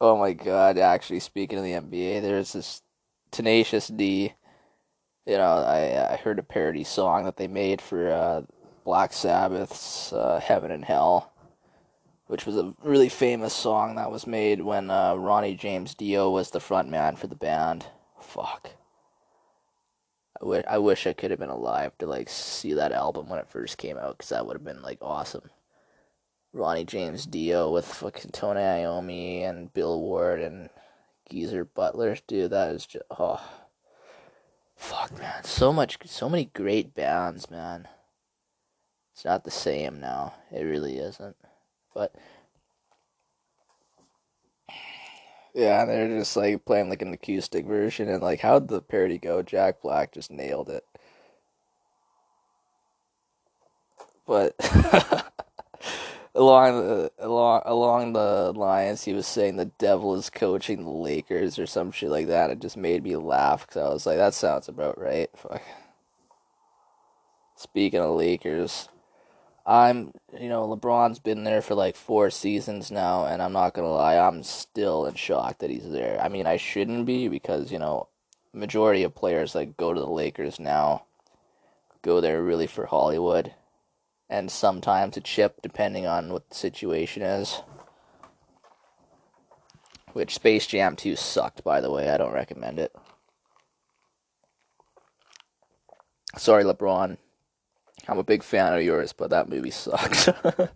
[0.00, 0.78] Oh my God!
[0.78, 2.82] Actually, speaking of the NBA, there's this
[3.30, 4.34] Tenacious D
[5.26, 8.42] you know, I I heard a parody song that they made for uh,
[8.84, 11.32] Black Sabbath's uh, "Heaven and Hell,"
[12.26, 16.50] which was a really famous song that was made when uh, Ronnie James Dio was
[16.50, 17.86] the front man for the band.
[18.20, 18.70] Fuck.
[20.42, 23.38] I wish I wish I could have been alive to like see that album when
[23.38, 25.50] it first came out, because that would have been like awesome.
[26.52, 30.68] Ronnie James Dio with fucking Tony Iommi and Bill Ward and
[31.30, 32.50] Geezer Butler, dude.
[32.50, 33.40] That is just oh
[34.82, 35.44] Fuck, man.
[35.44, 37.86] So much, so many great bands, man.
[39.12, 40.34] It's not the same now.
[40.50, 41.36] It really isn't.
[41.94, 42.16] But
[45.54, 49.18] yeah, and they're just like playing like an acoustic version, and like, how'd the parody
[49.18, 49.42] go?
[49.42, 50.84] Jack Black just nailed it.
[54.26, 54.54] But
[56.34, 61.58] along the along along the lines he was saying the devil is coaching the Lakers
[61.58, 62.50] or some shit like that.
[62.50, 65.28] It just made me laugh because I was like, that sounds about right.
[65.36, 65.62] Fuck.
[67.56, 68.88] Speaking of Lakers,
[69.64, 73.92] I'm you know LeBron's been there for like four seasons now, and I'm not gonna
[73.92, 76.20] lie, I'm still in shock that he's there.
[76.20, 78.08] I mean, I shouldn't be because you know
[78.52, 81.04] majority of players that go to the Lakers now
[82.02, 83.54] go there really for Hollywood
[84.28, 87.60] and sometimes a chip depending on what the situation is.
[90.14, 92.10] Which Space Jam 2 sucked, by the way.
[92.10, 92.94] I don't recommend it.
[96.36, 97.18] Sorry, LeBron.
[98.08, 100.28] I'm a big fan of yours, but that movie sucked.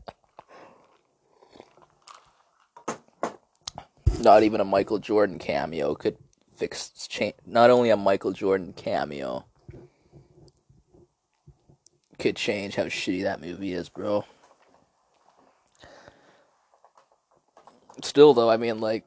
[4.21, 6.17] Not even a Michael Jordan cameo could
[6.57, 7.35] fix change.
[7.45, 9.45] Not only a Michael Jordan cameo
[12.19, 14.25] could change how shitty that movie is, bro.
[18.03, 19.05] Still, though, I mean, like,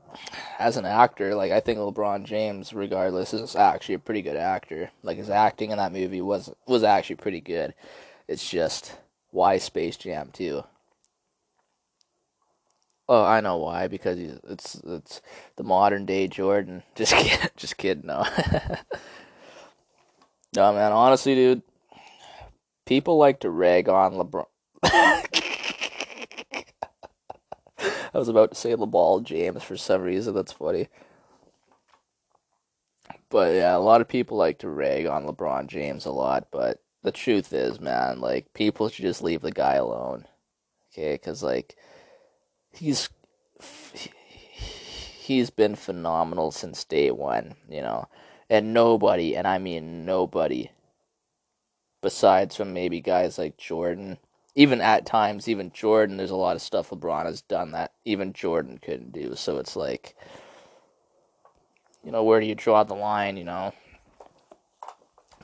[0.58, 4.90] as an actor, like, I think LeBron James, regardless, is actually a pretty good actor.
[5.04, 7.74] Like, his acting in that movie was was actually pretty good.
[8.30, 8.96] It's just
[9.32, 10.64] why Space Jam 2.
[13.08, 15.20] Oh, I know why because it's it's
[15.56, 16.84] the modern day Jordan.
[16.96, 18.06] Just kid, just kidding.
[18.06, 18.24] No,
[20.56, 20.92] no, man.
[20.92, 21.64] Honestly, dude,
[22.86, 24.46] people like to rag on LeBron.
[24.84, 25.24] I
[28.14, 30.36] was about to say LeBall James for some reason.
[30.36, 30.90] That's funny.
[33.32, 36.50] But yeah, a lot of people like to rag on LeBron James a lot.
[36.52, 40.26] But the truth is, man, like people should just leave the guy alone.
[40.92, 41.76] Okay, because like
[42.72, 43.10] he's
[45.20, 48.08] he's been phenomenal since day one, you know.
[48.50, 50.72] And nobody, and I mean nobody,
[52.02, 54.18] besides from maybe guys like Jordan,
[54.56, 58.34] even at times, even Jordan, there's a lot of stuff LeBron has done that even
[58.34, 59.36] Jordan couldn't do.
[59.36, 60.16] So it's like,
[62.04, 63.74] you know, where do you draw the line, you know?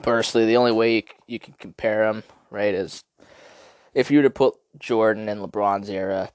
[0.02, 3.04] Personally, the only way you, you can compare them, right, is
[3.93, 6.30] if you were to put Jordan in LeBron's era,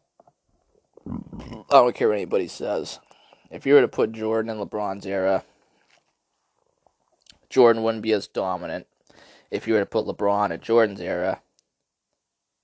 [1.06, 2.98] I don't care what anybody says.
[3.50, 5.44] If you were to put Jordan in LeBron's era,
[7.48, 8.86] Jordan wouldn't be as dominant.
[9.50, 11.40] If you were to put LeBron in Jordan's era,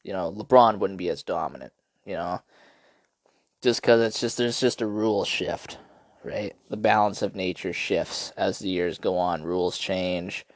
[0.04, 1.72] you know, LeBron wouldn't be as dominant,
[2.04, 2.40] you know.
[3.60, 5.78] Just cuz it's just there's just a rule shift,
[6.22, 6.54] right?
[6.70, 10.46] The balance of nature shifts as the years go on, rules change,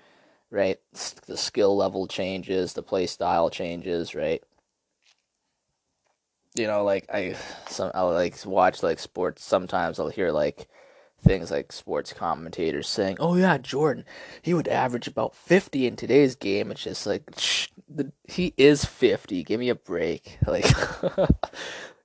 [0.51, 0.78] right?
[1.26, 4.42] The skill level changes, the play style changes, right?
[6.55, 7.36] you know, like I
[7.68, 9.44] some I'll like watch like sports.
[9.44, 10.68] Sometimes I'll hear like
[11.22, 14.05] things like sports commentators saying, "Oh yeah, Jordan,
[14.42, 18.84] he would average about fifty in today's game." It's just like shh, the, he is
[18.84, 19.44] fifty.
[19.44, 20.38] Give me a break.
[20.46, 20.66] Like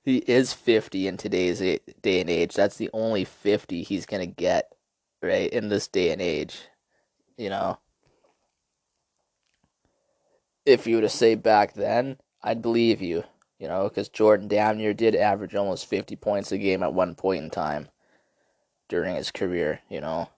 [0.04, 2.54] he is fifty in today's day and age.
[2.54, 4.72] That's the only fifty he's gonna get,
[5.22, 6.60] right in this day and age.
[7.36, 7.78] You know,
[10.66, 13.24] if you were to say back then, I'd believe you
[13.58, 17.14] you know, because Jordan damn near did average almost 50 points a game at one
[17.14, 17.88] point in time
[18.88, 20.28] during his career, you know.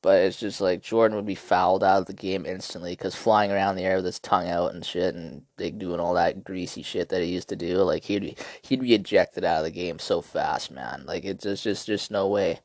[0.00, 3.50] But it's just like Jordan would be fouled out of the game instantly because flying
[3.50, 7.08] around the air with his tongue out and shit, and doing all that greasy shit
[7.08, 9.98] that he used to do, like he'd be, he'd be ejected out of the game
[9.98, 11.04] so fast, man.
[11.04, 12.60] Like it's just just just no way.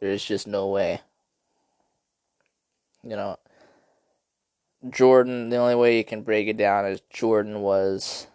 [0.00, 1.00] There's just no way.
[3.04, 3.36] You know,
[4.90, 8.26] Jordan, the only way you can break it down is Jordan was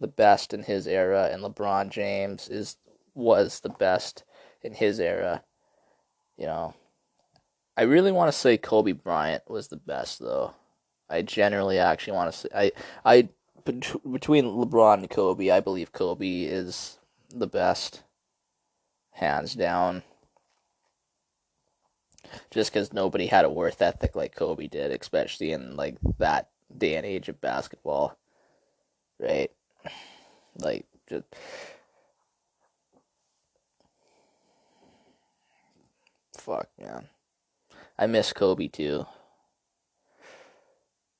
[0.00, 2.76] the best in his era, and LeBron James is
[3.14, 4.24] was the best
[4.62, 5.42] in his era.
[6.36, 6.74] You know,
[7.76, 10.54] I really want to say Kobe Bryant was the best, though.
[11.08, 12.72] I generally actually want to say I
[13.04, 13.28] I
[13.64, 16.98] between LeBron and Kobe, I believe Kobe is
[17.30, 18.02] the best,
[19.12, 20.02] hands down
[22.50, 26.96] just because nobody had a worth ethic like Kobe did, especially in like that day
[26.96, 28.16] and age of basketball,
[29.18, 29.50] right?
[30.58, 31.24] Like just.
[36.38, 37.08] Fuck, man.
[37.98, 39.06] I miss Kobe too.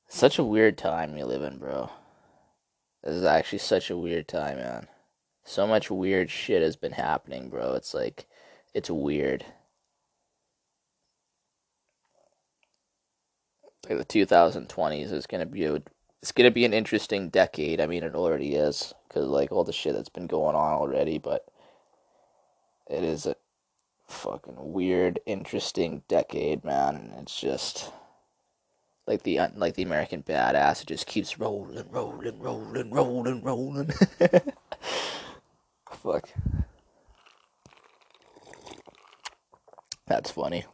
[0.08, 1.90] Such a weird time we live in, bro.
[3.02, 4.86] This is actually such a weird time, man.
[5.44, 7.74] So much weird shit has been happening, bro.
[7.74, 8.26] It's like,
[8.72, 9.44] it's weird.
[13.88, 15.82] Like the 2020s is going to be a,
[16.22, 17.80] it's going to be an interesting decade.
[17.80, 21.18] I mean, it already is because like all the shit that's been going on already,
[21.18, 21.46] but
[22.88, 23.36] it is a
[24.06, 27.12] fucking weird, interesting decade, man.
[27.20, 27.90] It's just
[29.06, 30.82] like the like the American Badass.
[30.82, 33.90] It just keeps rolling, rolling, rolling, rolling, rolling.
[35.90, 36.28] Fuck.
[40.06, 40.64] That's funny.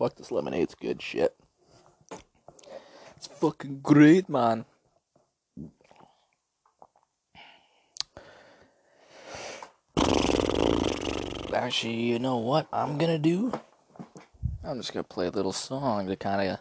[0.00, 1.36] Fuck this lemonade's good shit.
[3.18, 4.64] It's fucking great, man.
[11.52, 13.52] Actually, you know what I'm gonna do?
[14.64, 16.58] I'm just gonna play a little song to kind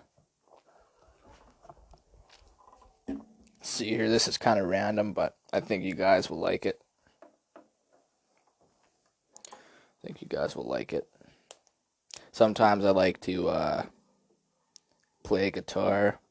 [3.08, 3.18] of
[3.62, 4.10] see here.
[4.10, 6.82] This is kind of random, but I think you guys will like it.
[9.48, 9.52] I
[10.04, 11.08] think you guys will like it.
[12.40, 13.84] Sometimes I like to uh,
[15.26, 16.22] play guitar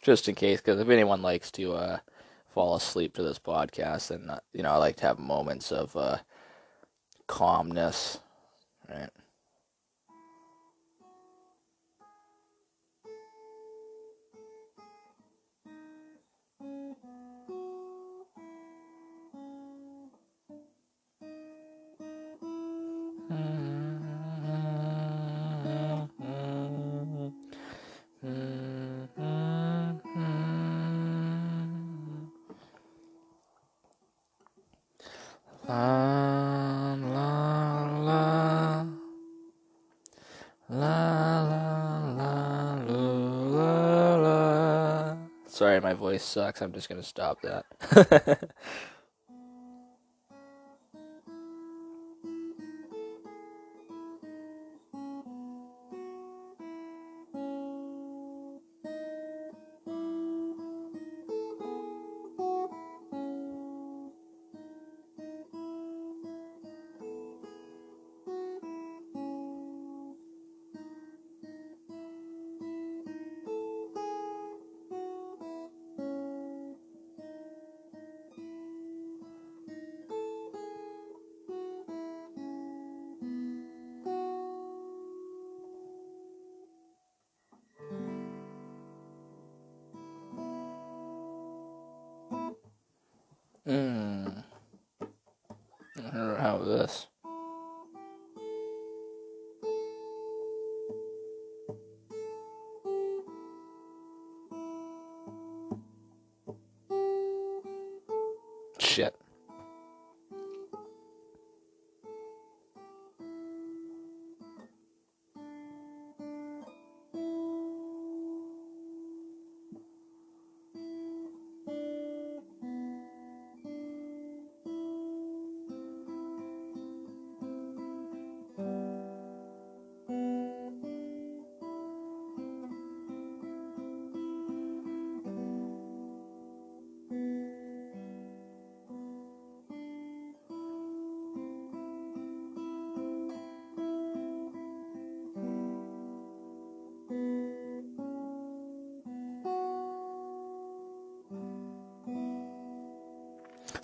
[0.00, 1.98] just in case, because if anyone likes to uh,
[2.54, 5.94] fall asleep to this podcast, then uh, you know I like to have moments of
[5.94, 6.16] uh,
[7.26, 8.18] calmness,
[8.88, 9.10] right?
[46.22, 46.62] Sucks.
[46.62, 48.50] I'm just gonna stop that.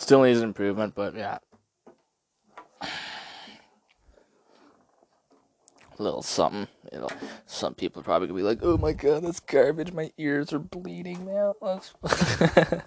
[0.08, 1.36] Still needs improvement, but yeah.
[2.80, 2.88] A
[5.98, 6.66] little something.
[6.90, 7.08] You know,
[7.44, 9.92] some people probably gonna be like, "Oh my god, that's garbage.
[9.92, 11.52] My ears are bleeding now."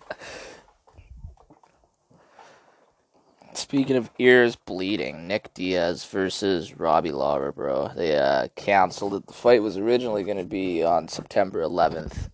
[3.53, 7.91] Speaking of ears bleeding, Nick Diaz versus Robbie Lawler, bro.
[7.95, 9.27] They uh, canceled it.
[9.27, 12.30] The fight was originally going to be on September 11th,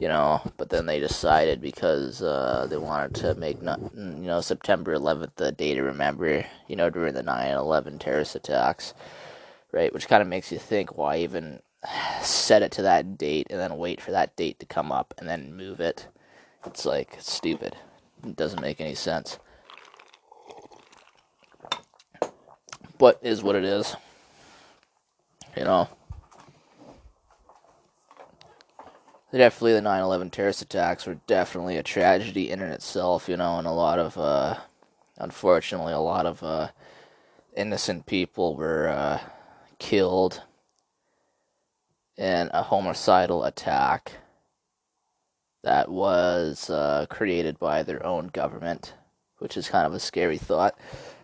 [0.00, 4.40] you know, but then they decided because uh, they wanted to make, not, you know,
[4.40, 8.94] September 11th the day to remember, you know, during the 9 11 terrorist attacks,
[9.72, 9.92] right?
[9.92, 11.60] Which kind of makes you think why even
[12.22, 15.28] set it to that date and then wait for that date to come up and
[15.28, 16.08] then move it.
[16.64, 17.76] It's like stupid.
[18.26, 19.38] It doesn't make any sense.
[22.96, 23.96] But is what it is.
[25.56, 25.88] You know.
[29.32, 33.66] Definitely the 9/11 terrorist attacks were definitely a tragedy in and itself, you know, and
[33.66, 34.58] a lot of uh
[35.18, 36.68] unfortunately a lot of uh
[37.56, 39.20] innocent people were uh
[39.78, 40.42] killed
[42.16, 44.12] in a homicidal attack
[45.62, 48.94] that was uh, created by their own government,
[49.38, 50.78] which is kind of a scary thought.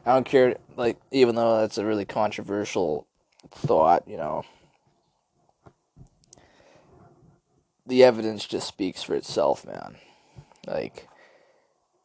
[0.05, 3.07] I don't care, like, even though that's a really controversial
[3.51, 4.43] thought, you know,
[7.87, 9.97] the evidence just speaks for itself, man.
[10.66, 11.09] Like,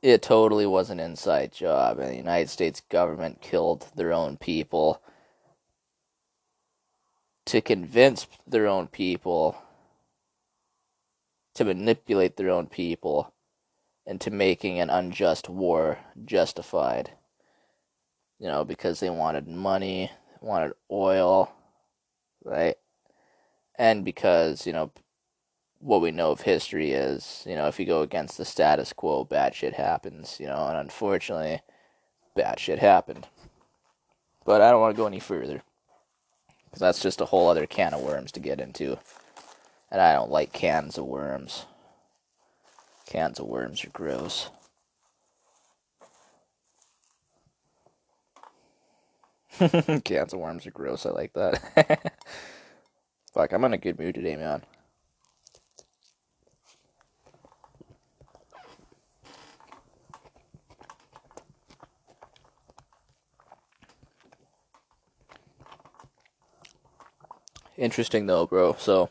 [0.02, 5.02] it totally was an inside job, and the United States government killed their own people
[7.46, 9.58] to convince their own people
[11.56, 13.34] to manipulate their own people
[14.06, 17.12] into making an unjust war justified
[18.42, 20.10] you know, because they wanted money,
[20.42, 21.54] wanted oil,
[22.44, 22.76] right?
[23.78, 24.92] And because, you know,
[25.82, 29.26] what we know of history is, you know, if you go against the status quo,
[29.26, 31.62] bad shit happens, you know, and unfortunately,
[32.36, 33.28] bad shit happened.
[34.46, 35.64] But I don't want to go any further.
[36.66, 38.98] Because that's just a whole other can of worms to get into.
[39.92, 41.66] And I don't like cans of worms.
[43.08, 44.50] Cans of worms are gross.
[50.06, 51.06] cans of worms are gross.
[51.06, 52.14] I like that.
[53.34, 54.64] Fuck, I'm in a good mood today, man.
[67.82, 68.76] Interesting though, bro.
[68.78, 69.10] So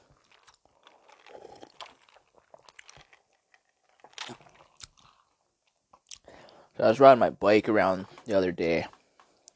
[6.79, 8.87] I was riding my bike around the other day,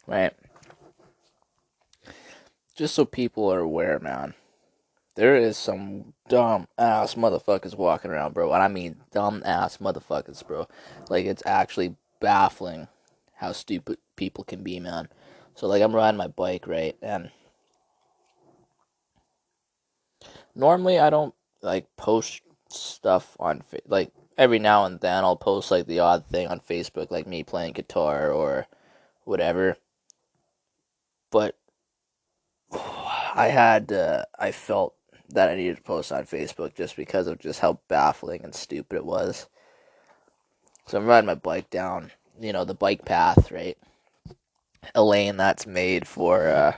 [0.08, 0.32] right?
[2.74, 4.34] Just so people are aware, man.
[5.14, 8.52] There is some dumb ass motherfuckers walking around, bro.
[8.52, 10.66] And I mean dumb ass motherfuckers, bro.
[11.08, 12.88] Like it's actually baffling
[13.34, 15.08] how stupid people can be, man.
[15.54, 16.96] So like I'm riding my bike, right?
[17.00, 17.30] And
[20.54, 25.86] normally I don't like post stuff on like every now and then I'll post like
[25.86, 28.66] the odd thing on Facebook like me playing guitar or
[29.24, 29.76] whatever.
[31.30, 31.56] But
[32.72, 34.94] I had uh, I felt
[35.30, 38.96] that I needed to post on Facebook just because of just how baffling and stupid
[38.96, 39.48] it was.
[40.86, 43.78] So I'm riding my bike down, you know, the bike path, right?
[44.94, 46.76] A lane that's made for uh,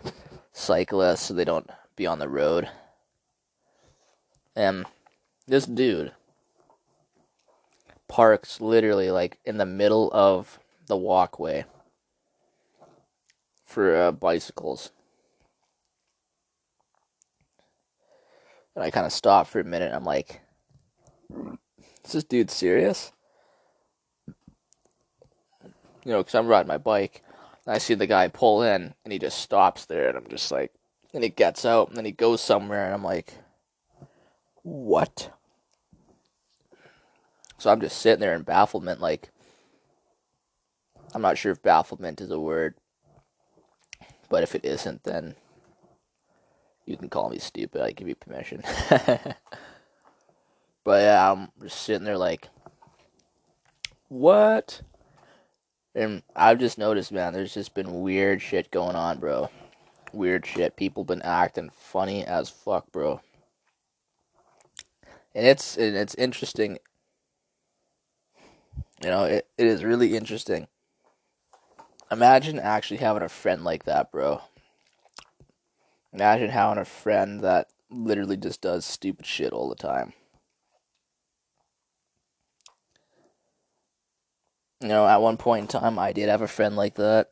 [0.53, 2.69] cyclists so they don't be on the road.
[4.57, 4.87] And
[5.47, 6.13] this dude
[8.09, 11.65] parks literally like in the middle of the walkway
[13.65, 14.91] for uh, bicycles.
[18.75, 19.93] And I kind of stopped for a minute.
[19.93, 20.41] I'm like,
[22.05, 23.13] is this dude serious?
[26.05, 27.23] You know, because I'm riding my bike.
[27.67, 30.09] And I see the guy pull in and he just stops there.
[30.09, 30.73] And I'm just like,
[31.13, 32.85] and he gets out and then he goes somewhere.
[32.85, 33.35] And I'm like,
[34.67, 35.31] what?
[37.59, 39.31] So I'm just sitting there in bafflement, like,
[41.15, 42.75] I'm not sure if bafflement is a word,
[44.29, 45.37] but if it isn't, then
[46.85, 47.81] you can call me stupid.
[47.81, 48.65] I give you permission.
[50.85, 52.49] but yeah, I'm just sitting there like,
[54.09, 54.83] what?
[55.95, 59.49] And I've just noticed, man, there's just been weird shit going on, bro.
[60.13, 60.77] Weird shit.
[60.77, 63.21] People been acting funny as fuck, bro
[65.37, 66.79] and it's and it's interesting.
[69.03, 70.67] You know, it, it is really interesting.
[72.11, 74.41] Imagine actually having a friend like that, bro.
[76.13, 80.15] Imagine having a friend that literally just does stupid shit all the time.
[84.81, 87.31] You know, at one point in time, I did have a friend like that.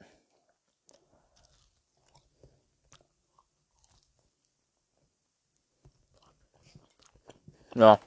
[7.75, 7.99] No.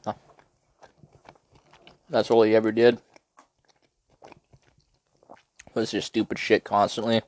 [2.10, 3.00] That's all he ever did.
[5.74, 7.22] Was just stupid shit constantly.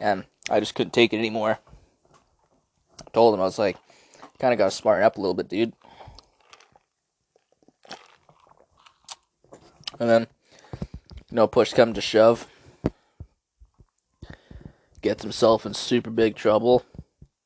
[0.00, 1.58] And I just couldn't take it anymore.
[3.00, 3.76] I told him, I was like,
[4.38, 5.72] kind of got to smarten up a little bit, dude.
[10.00, 10.26] And then,
[11.30, 12.46] you know, push come to shove.
[15.02, 16.82] Gets himself in super big trouble.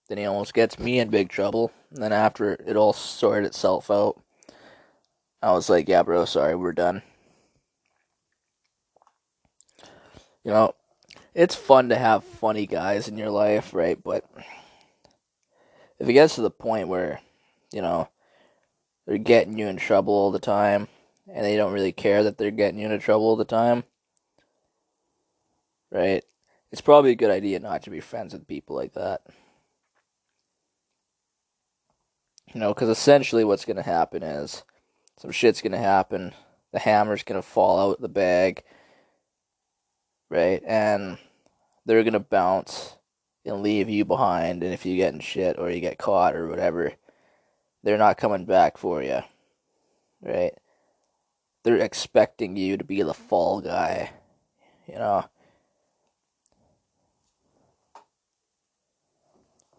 [0.09, 1.73] Then he almost gets me in big trouble.
[1.91, 4.21] And then after it all sorted itself out,
[5.43, 7.03] I was like, yeah, bro, sorry, we're done.
[10.45, 10.75] You know,
[11.35, 14.03] it's fun to have funny guys in your life, right?
[14.03, 14.25] But
[15.99, 17.21] if it gets to the point where,
[17.73, 18.09] you know,
[19.07, 20.89] they're getting you in trouble all the time
[21.33, 23.85] and they don't really care that they're getting you into trouble all the time,
[25.91, 26.25] right?
[26.71, 29.23] It's probably a good idea not to be friends with people like that.
[32.55, 34.65] You know, because essentially what's going to happen is
[35.19, 36.33] some shit's going to happen.
[36.73, 38.63] The hammer's going to fall out the bag,
[40.31, 40.63] right?
[40.67, 41.19] And
[41.85, 42.97] they're going to bounce
[43.45, 44.63] and leave you behind.
[44.63, 46.95] And if you get in shit or you get caught or whatever,
[47.83, 49.21] they're not coming back for you,
[50.23, 50.53] right?
[51.65, 54.11] They're expecting you to be the fall guy,
[54.87, 55.25] you know?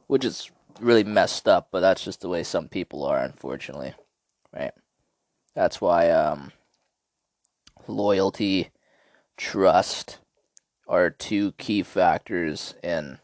[0.08, 0.50] Which is
[0.82, 3.94] really messed up, but that's just the way some people are, unfortunately.
[4.54, 4.72] Right?
[5.56, 6.52] That's why um,
[7.88, 8.70] loyalty,
[9.38, 10.20] trust
[10.88, 13.20] are two key factors in,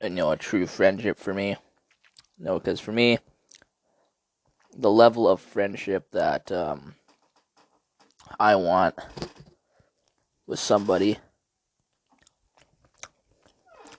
[0.00, 1.56] in you know a true friendship for me.
[2.38, 3.18] No, because for me,
[4.76, 6.96] the level of friendship that um,
[8.40, 8.96] I want
[10.46, 11.18] with somebody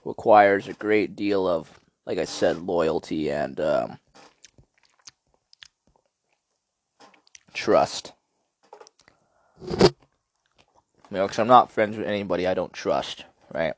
[0.06, 3.98] requires a great deal of, like I said, loyalty and um,
[7.52, 8.12] trust.
[11.10, 13.74] You know, because I'm not friends with anybody I don't trust, right?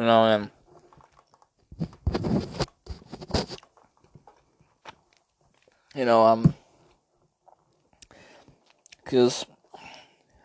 [0.00, 0.50] You know, and
[5.94, 6.54] you know, um,
[9.04, 9.44] because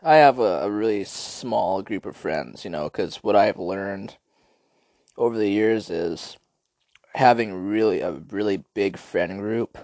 [0.03, 4.17] I have a, a really small group of friends, you know, because what I've learned
[5.17, 6.37] over the years is
[7.15, 9.77] having really a really big friend group,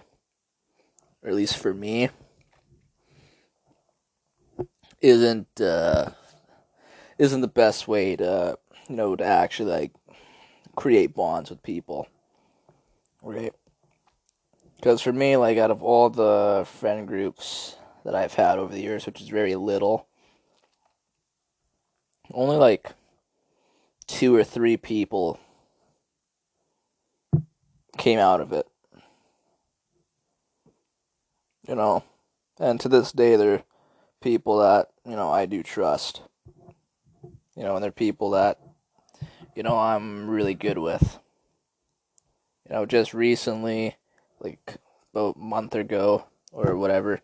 [1.24, 2.10] or at least for me,
[5.02, 6.12] isn't uh,
[7.18, 8.58] isn't the best way to
[8.90, 9.92] you know to actually like
[10.76, 12.08] create bonds with people,
[13.22, 13.54] right?
[14.78, 18.82] Because for me, like out of all the friend groups that I've had over the
[18.82, 20.08] years, which is very little,
[22.34, 22.94] only like
[24.08, 25.40] two or three people
[27.98, 28.68] came out of it.
[31.68, 32.04] You know,
[32.60, 33.64] and to this day, they're
[34.22, 36.22] people that, you know, I do trust.
[37.56, 38.60] You know, and they're people that,
[39.56, 41.20] you know, I'm really good with.
[42.68, 43.96] You know, just recently,
[44.40, 44.78] like
[45.14, 47.22] about a month ago or whatever,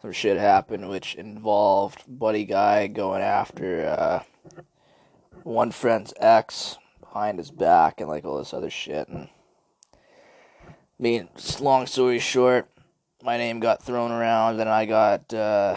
[0.00, 4.22] some shit happened which involved Buddy Guy going after uh,
[5.42, 9.08] one friend's ex behind his back and like all this other shit.
[9.08, 9.28] And
[10.64, 11.28] I mean,
[11.60, 12.68] long story short,
[13.22, 15.76] my name got thrown around and I got uh,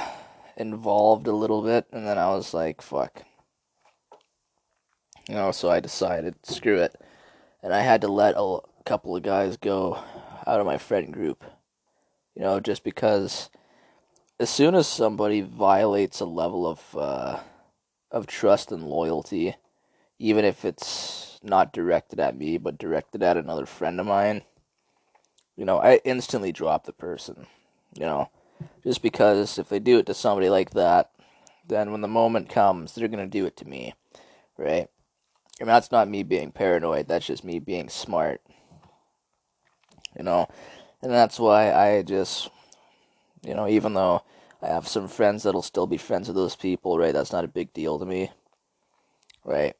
[0.58, 3.24] involved a little bit, and then I was like, fuck.
[5.28, 6.95] You know, so I decided, screw it.
[7.61, 9.99] And I had to let a couple of guys go
[10.45, 11.43] out of my friend group.
[12.36, 13.49] You know, just because
[14.39, 17.39] as soon as somebody violates a level of uh,
[18.11, 19.55] of trust and loyalty,
[20.19, 24.43] even if it's not directed at me but directed at another friend of mine,
[25.55, 27.47] you know, I instantly drop the person.
[27.95, 28.30] You know,
[28.84, 31.11] just because if they do it to somebody like that,
[31.67, 33.95] then when the moment comes, they're gonna do it to me,
[34.57, 34.89] right?
[35.60, 37.08] I mean, that's not me being paranoid.
[37.08, 38.41] That's just me being smart.
[40.16, 40.47] You know,
[41.01, 42.49] and that's why I just,
[43.43, 44.24] you know, even though
[44.62, 47.14] I have some friends that'll still be friends with those people, right?
[47.14, 48.32] That's not a big deal to me,
[49.43, 49.76] right?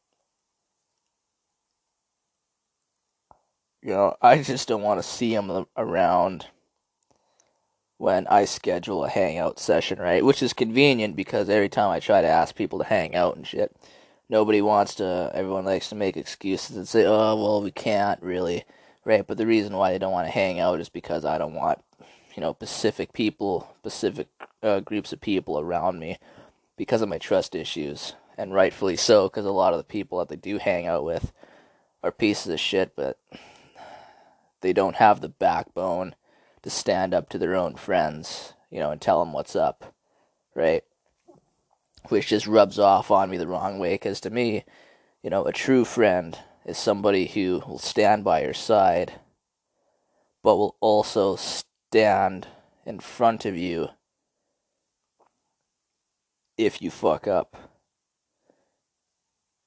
[3.82, 6.48] You know, I just don't want to see them around
[7.98, 10.24] when I schedule a hangout session, right?
[10.24, 13.46] Which is convenient because every time I try to ask people to hang out and
[13.48, 13.76] shit,
[14.30, 18.64] nobody wants to, everyone likes to make excuses and say, oh, well, we can't really,
[19.06, 19.26] right?
[19.26, 21.84] But the reason why they don't want to hang out is because I don't want,
[22.36, 24.28] you know, specific people, specific
[24.62, 26.18] uh, groups of people around me
[26.76, 28.14] because of my trust issues.
[28.38, 31.32] And rightfully so, because a lot of the people that they do hang out with
[32.04, 33.18] are pieces of shit, but
[34.62, 36.14] they don't have the backbone
[36.62, 39.96] to stand up to their own friends, you know, and tell them what's up,
[40.54, 40.84] right?
[42.10, 44.64] Which just rubs off on me the wrong way, because to me,
[45.22, 49.14] you know, a true friend is somebody who will stand by your side,
[50.44, 52.48] but will also stand
[52.86, 53.90] in front of you
[56.58, 57.56] if you fuck up.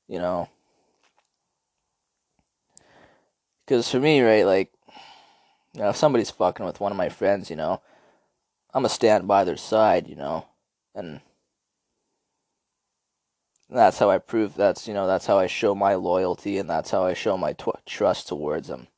[0.09, 0.49] You know?
[3.64, 4.72] Because for me, right, like,
[5.74, 7.80] you know, if somebody's fucking with one of my friends, you know,
[8.72, 10.47] I'm gonna stand by their side, you know,
[10.95, 11.20] and
[13.70, 16.90] that's how I prove that's you know that's how I show my loyalty and that's
[16.90, 17.54] how I show my
[17.86, 18.88] trust towards them.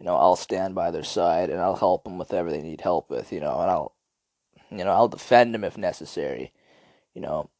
[0.00, 2.80] You know, I'll stand by their side and I'll help them with whatever they need
[2.80, 3.32] help with.
[3.32, 3.94] You know, and I'll
[4.70, 6.52] you know I'll defend them if necessary.
[7.14, 7.50] You know,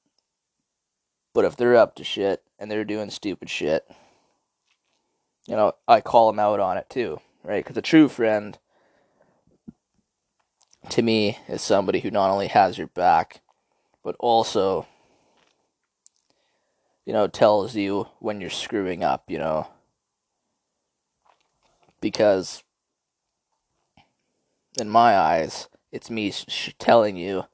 [1.35, 3.89] but if they're up to shit and they're doing stupid shit,
[5.47, 7.65] you know, I call them out on it too right?
[7.65, 8.59] Because a true friend,
[10.91, 13.41] to me, is somebody who not only has your back,
[14.05, 14.87] but also,
[17.09, 19.67] you know, tells you when you're screwing up, you know.
[22.03, 22.63] Because,
[24.79, 27.45] in my eyes, it's me sh- telling you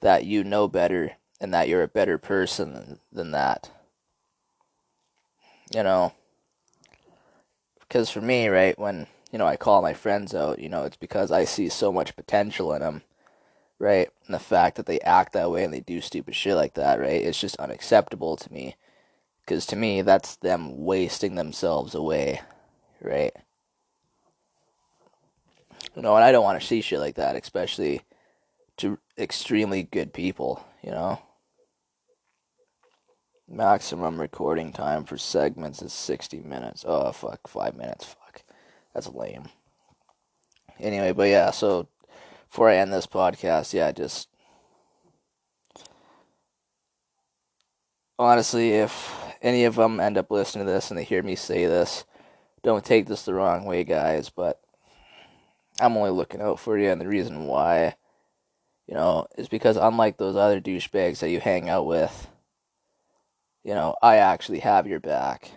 [0.00, 3.70] that you know better and that you're a better person than, than that.
[5.74, 6.14] You know,
[7.80, 10.96] because for me, right, when, you know, I call my friends out, you know, it's
[10.96, 13.02] because I see so much potential in them
[13.78, 14.08] right?
[14.26, 17.00] And the fact that they act that way and they do stupid shit like that,
[17.00, 17.22] right?
[17.22, 18.76] It's just unacceptable to me.
[19.44, 22.42] Because to me, that's them wasting themselves away,
[23.00, 23.32] right?
[25.94, 28.02] You know, and I don't want to see shit like that, especially
[28.78, 31.20] to extremely good people, you know?
[33.48, 36.84] Maximum recording time for segments is 60 minutes.
[36.86, 38.42] Oh, fuck, five minutes, fuck.
[38.92, 39.48] That's lame.
[40.78, 41.88] Anyway, but yeah, so
[42.50, 44.28] before I end this podcast, yeah, just
[48.18, 51.66] honestly, if any of them end up listening to this and they hear me say
[51.66, 52.04] this,
[52.62, 54.60] don't take this the wrong way, guys, but
[55.80, 57.94] I'm only looking out for you, and the reason why,
[58.86, 62.28] you know, is because unlike those other douchebags that you hang out with,
[63.62, 65.50] you know, I actually have your back.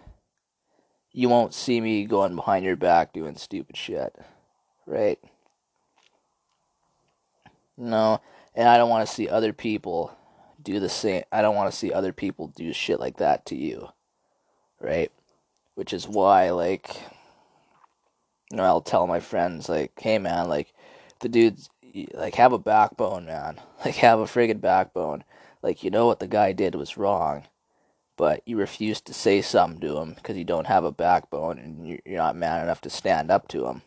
[1.14, 4.16] You won't see me going behind your back doing stupid shit,
[4.86, 5.20] right?
[7.82, 8.22] No,
[8.54, 10.16] and I don't want to see other people
[10.62, 11.24] do the same.
[11.32, 13.90] I don't want to see other people do shit like that to you,
[14.80, 15.12] right?
[15.74, 16.96] Which is why, like,
[18.52, 20.76] you know, I'll tell my friends, like, hey man, like,
[21.22, 21.72] the dudes,
[22.14, 23.60] like, have a backbone, man.
[23.84, 25.24] Like, have a friggin' backbone.
[25.64, 27.46] Like, you know what the guy did was wrong,
[28.16, 32.00] but you refuse to say something to him because you don't have a backbone and
[32.06, 33.82] you're not man enough to stand up to him.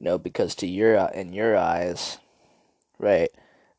[0.00, 2.16] You know, because to your in your eyes,
[2.98, 3.30] right?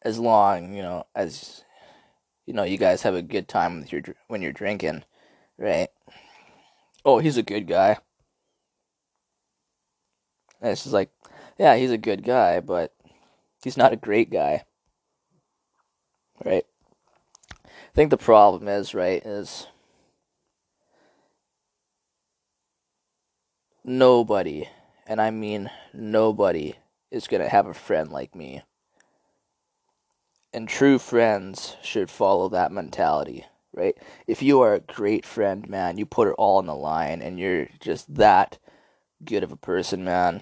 [0.01, 1.63] As long you know as
[2.45, 5.03] you know you guys have a good time with your when you're drinking,
[5.57, 5.89] right?
[7.05, 7.97] Oh, he's a good guy.
[10.61, 11.11] And it's just like,
[11.57, 12.93] yeah, he's a good guy, but
[13.63, 14.65] he's not a great guy,
[16.43, 16.65] right?
[17.65, 19.67] I think the problem is right is
[23.83, 24.67] nobody,
[25.07, 26.75] and I mean nobody,
[27.09, 28.63] is gonna have a friend like me
[30.57, 33.95] and true friends should follow that mentality, right?
[34.25, 37.39] If you are a great friend, man, you put it all on the line and
[37.39, 38.57] you're just that
[39.23, 40.41] good of a person, man.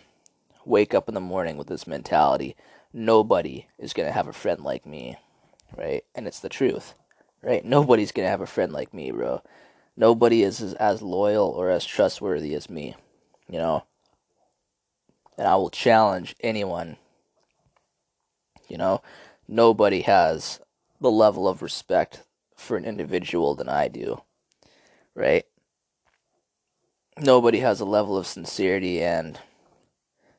[0.63, 2.55] Wake up in the morning with this mentality.
[2.93, 5.17] Nobody is going to have a friend like me,
[5.75, 6.05] right?
[6.15, 6.93] And it's the truth,
[7.43, 7.65] right?
[7.65, 9.41] Nobody's going to have a friend like me, bro.
[9.97, 12.95] Nobody is as, loyal or as trustworthy as me,
[13.49, 13.83] you know?
[15.37, 16.95] And I will challenge anyone,
[18.69, 19.01] you know?
[19.47, 20.59] Nobody has
[20.99, 22.23] the level of respect
[22.55, 24.21] for an individual than I do,
[25.13, 25.45] right?
[27.19, 29.39] Nobody has a level of sincerity and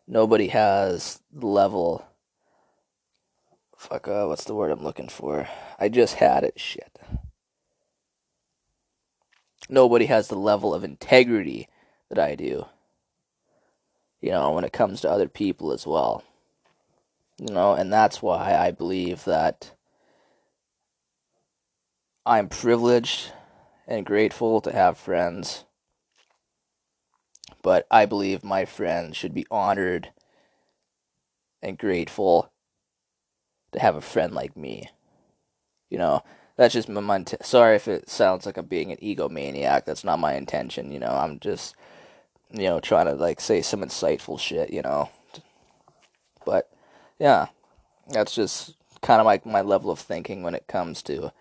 [0.07, 2.05] nobody has the level.
[3.77, 5.49] Fuck, uh, what's the word I'm looking for?
[5.79, 6.99] I just had it, shit.
[9.69, 11.69] Nobody has the level of integrity
[12.09, 12.67] that I do.
[14.21, 16.25] You know, when it comes to other people as well.
[17.39, 19.73] You know, and that's why I believe that
[22.25, 23.33] I'm privileged
[23.87, 25.65] and grateful to have friends.
[27.63, 30.11] But I believe my friends should be honored
[31.63, 32.51] and grateful
[33.73, 34.89] to have a friend like me.
[35.91, 36.23] You know,
[36.57, 39.85] that's just my, my sorry if it sounds like I'm being an egomaniac.
[39.85, 41.11] That's not my intention, you know.
[41.11, 41.77] I'm just
[42.51, 45.11] you know trying to like say some insightful shit, you know.
[46.45, 46.71] But
[47.19, 47.47] yeah,
[48.09, 51.33] that's just kind of like my level of thinking when it comes to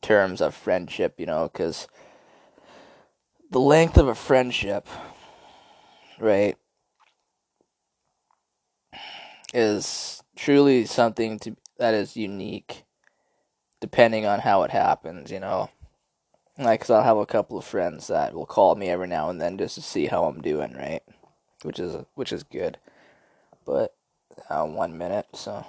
[0.00, 1.88] terms of friendship, you know, because
[3.50, 4.86] the length of a friendship,
[6.18, 6.56] right,
[9.54, 12.84] is truly something to that is unique,
[13.80, 15.70] depending on how it happens, you know.
[16.58, 19.40] Like, cause I'll have a couple of friends that will call me every now and
[19.40, 21.02] then just to see how I'm doing, right?
[21.62, 22.78] Which is which is good,
[23.64, 23.94] but
[24.48, 25.64] uh, one minute, so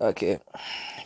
[0.00, 0.38] okay,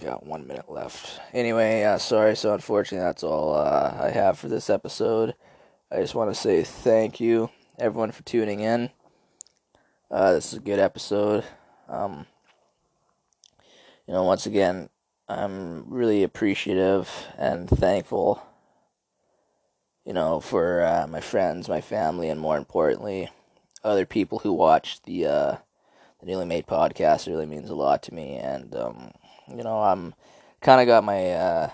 [0.00, 1.20] got one minute left.
[1.32, 2.36] Anyway, uh, sorry.
[2.36, 5.34] So unfortunately, that's all uh, I have for this episode.
[5.90, 8.90] I just want to say thank you, everyone, for tuning in.
[10.10, 11.44] Uh, this is a good episode.
[11.88, 12.26] Um,
[14.06, 14.88] you know, once again,
[15.28, 18.42] I'm really appreciative and thankful.
[20.04, 23.30] You know, for uh, my friends, my family, and more importantly,
[23.84, 25.56] other people who watch the uh,
[26.20, 29.12] the newly made podcast really means a lot to me, and um,
[29.48, 30.14] you know I'm
[30.60, 31.70] kind of got my uh,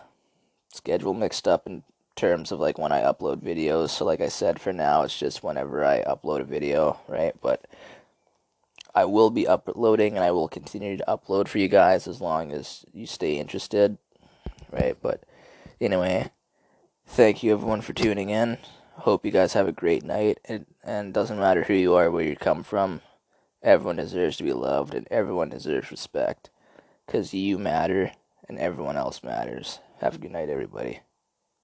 [0.73, 1.83] schedule mixed up in
[2.17, 3.91] terms of like when I upload videos.
[3.91, 7.35] So like I said, for now it's just whenever I upload a video, right?
[7.41, 7.67] But
[8.95, 12.53] I will be uploading, and I will continue to upload for you guys as long
[12.53, 13.99] as you stay interested,
[14.71, 14.97] right?
[15.01, 15.25] But
[15.81, 16.31] anyway,
[17.07, 18.59] thank you everyone for tuning in.
[18.99, 22.25] Hope you guys have a great night, and, and doesn't matter who you are, where
[22.25, 23.01] you come from.
[23.65, 26.51] Everyone deserves to be loved and everyone deserves respect.
[27.07, 28.13] Because you matter
[28.47, 29.81] and everyone else matters.
[30.01, 31.01] Have a good night, everybody.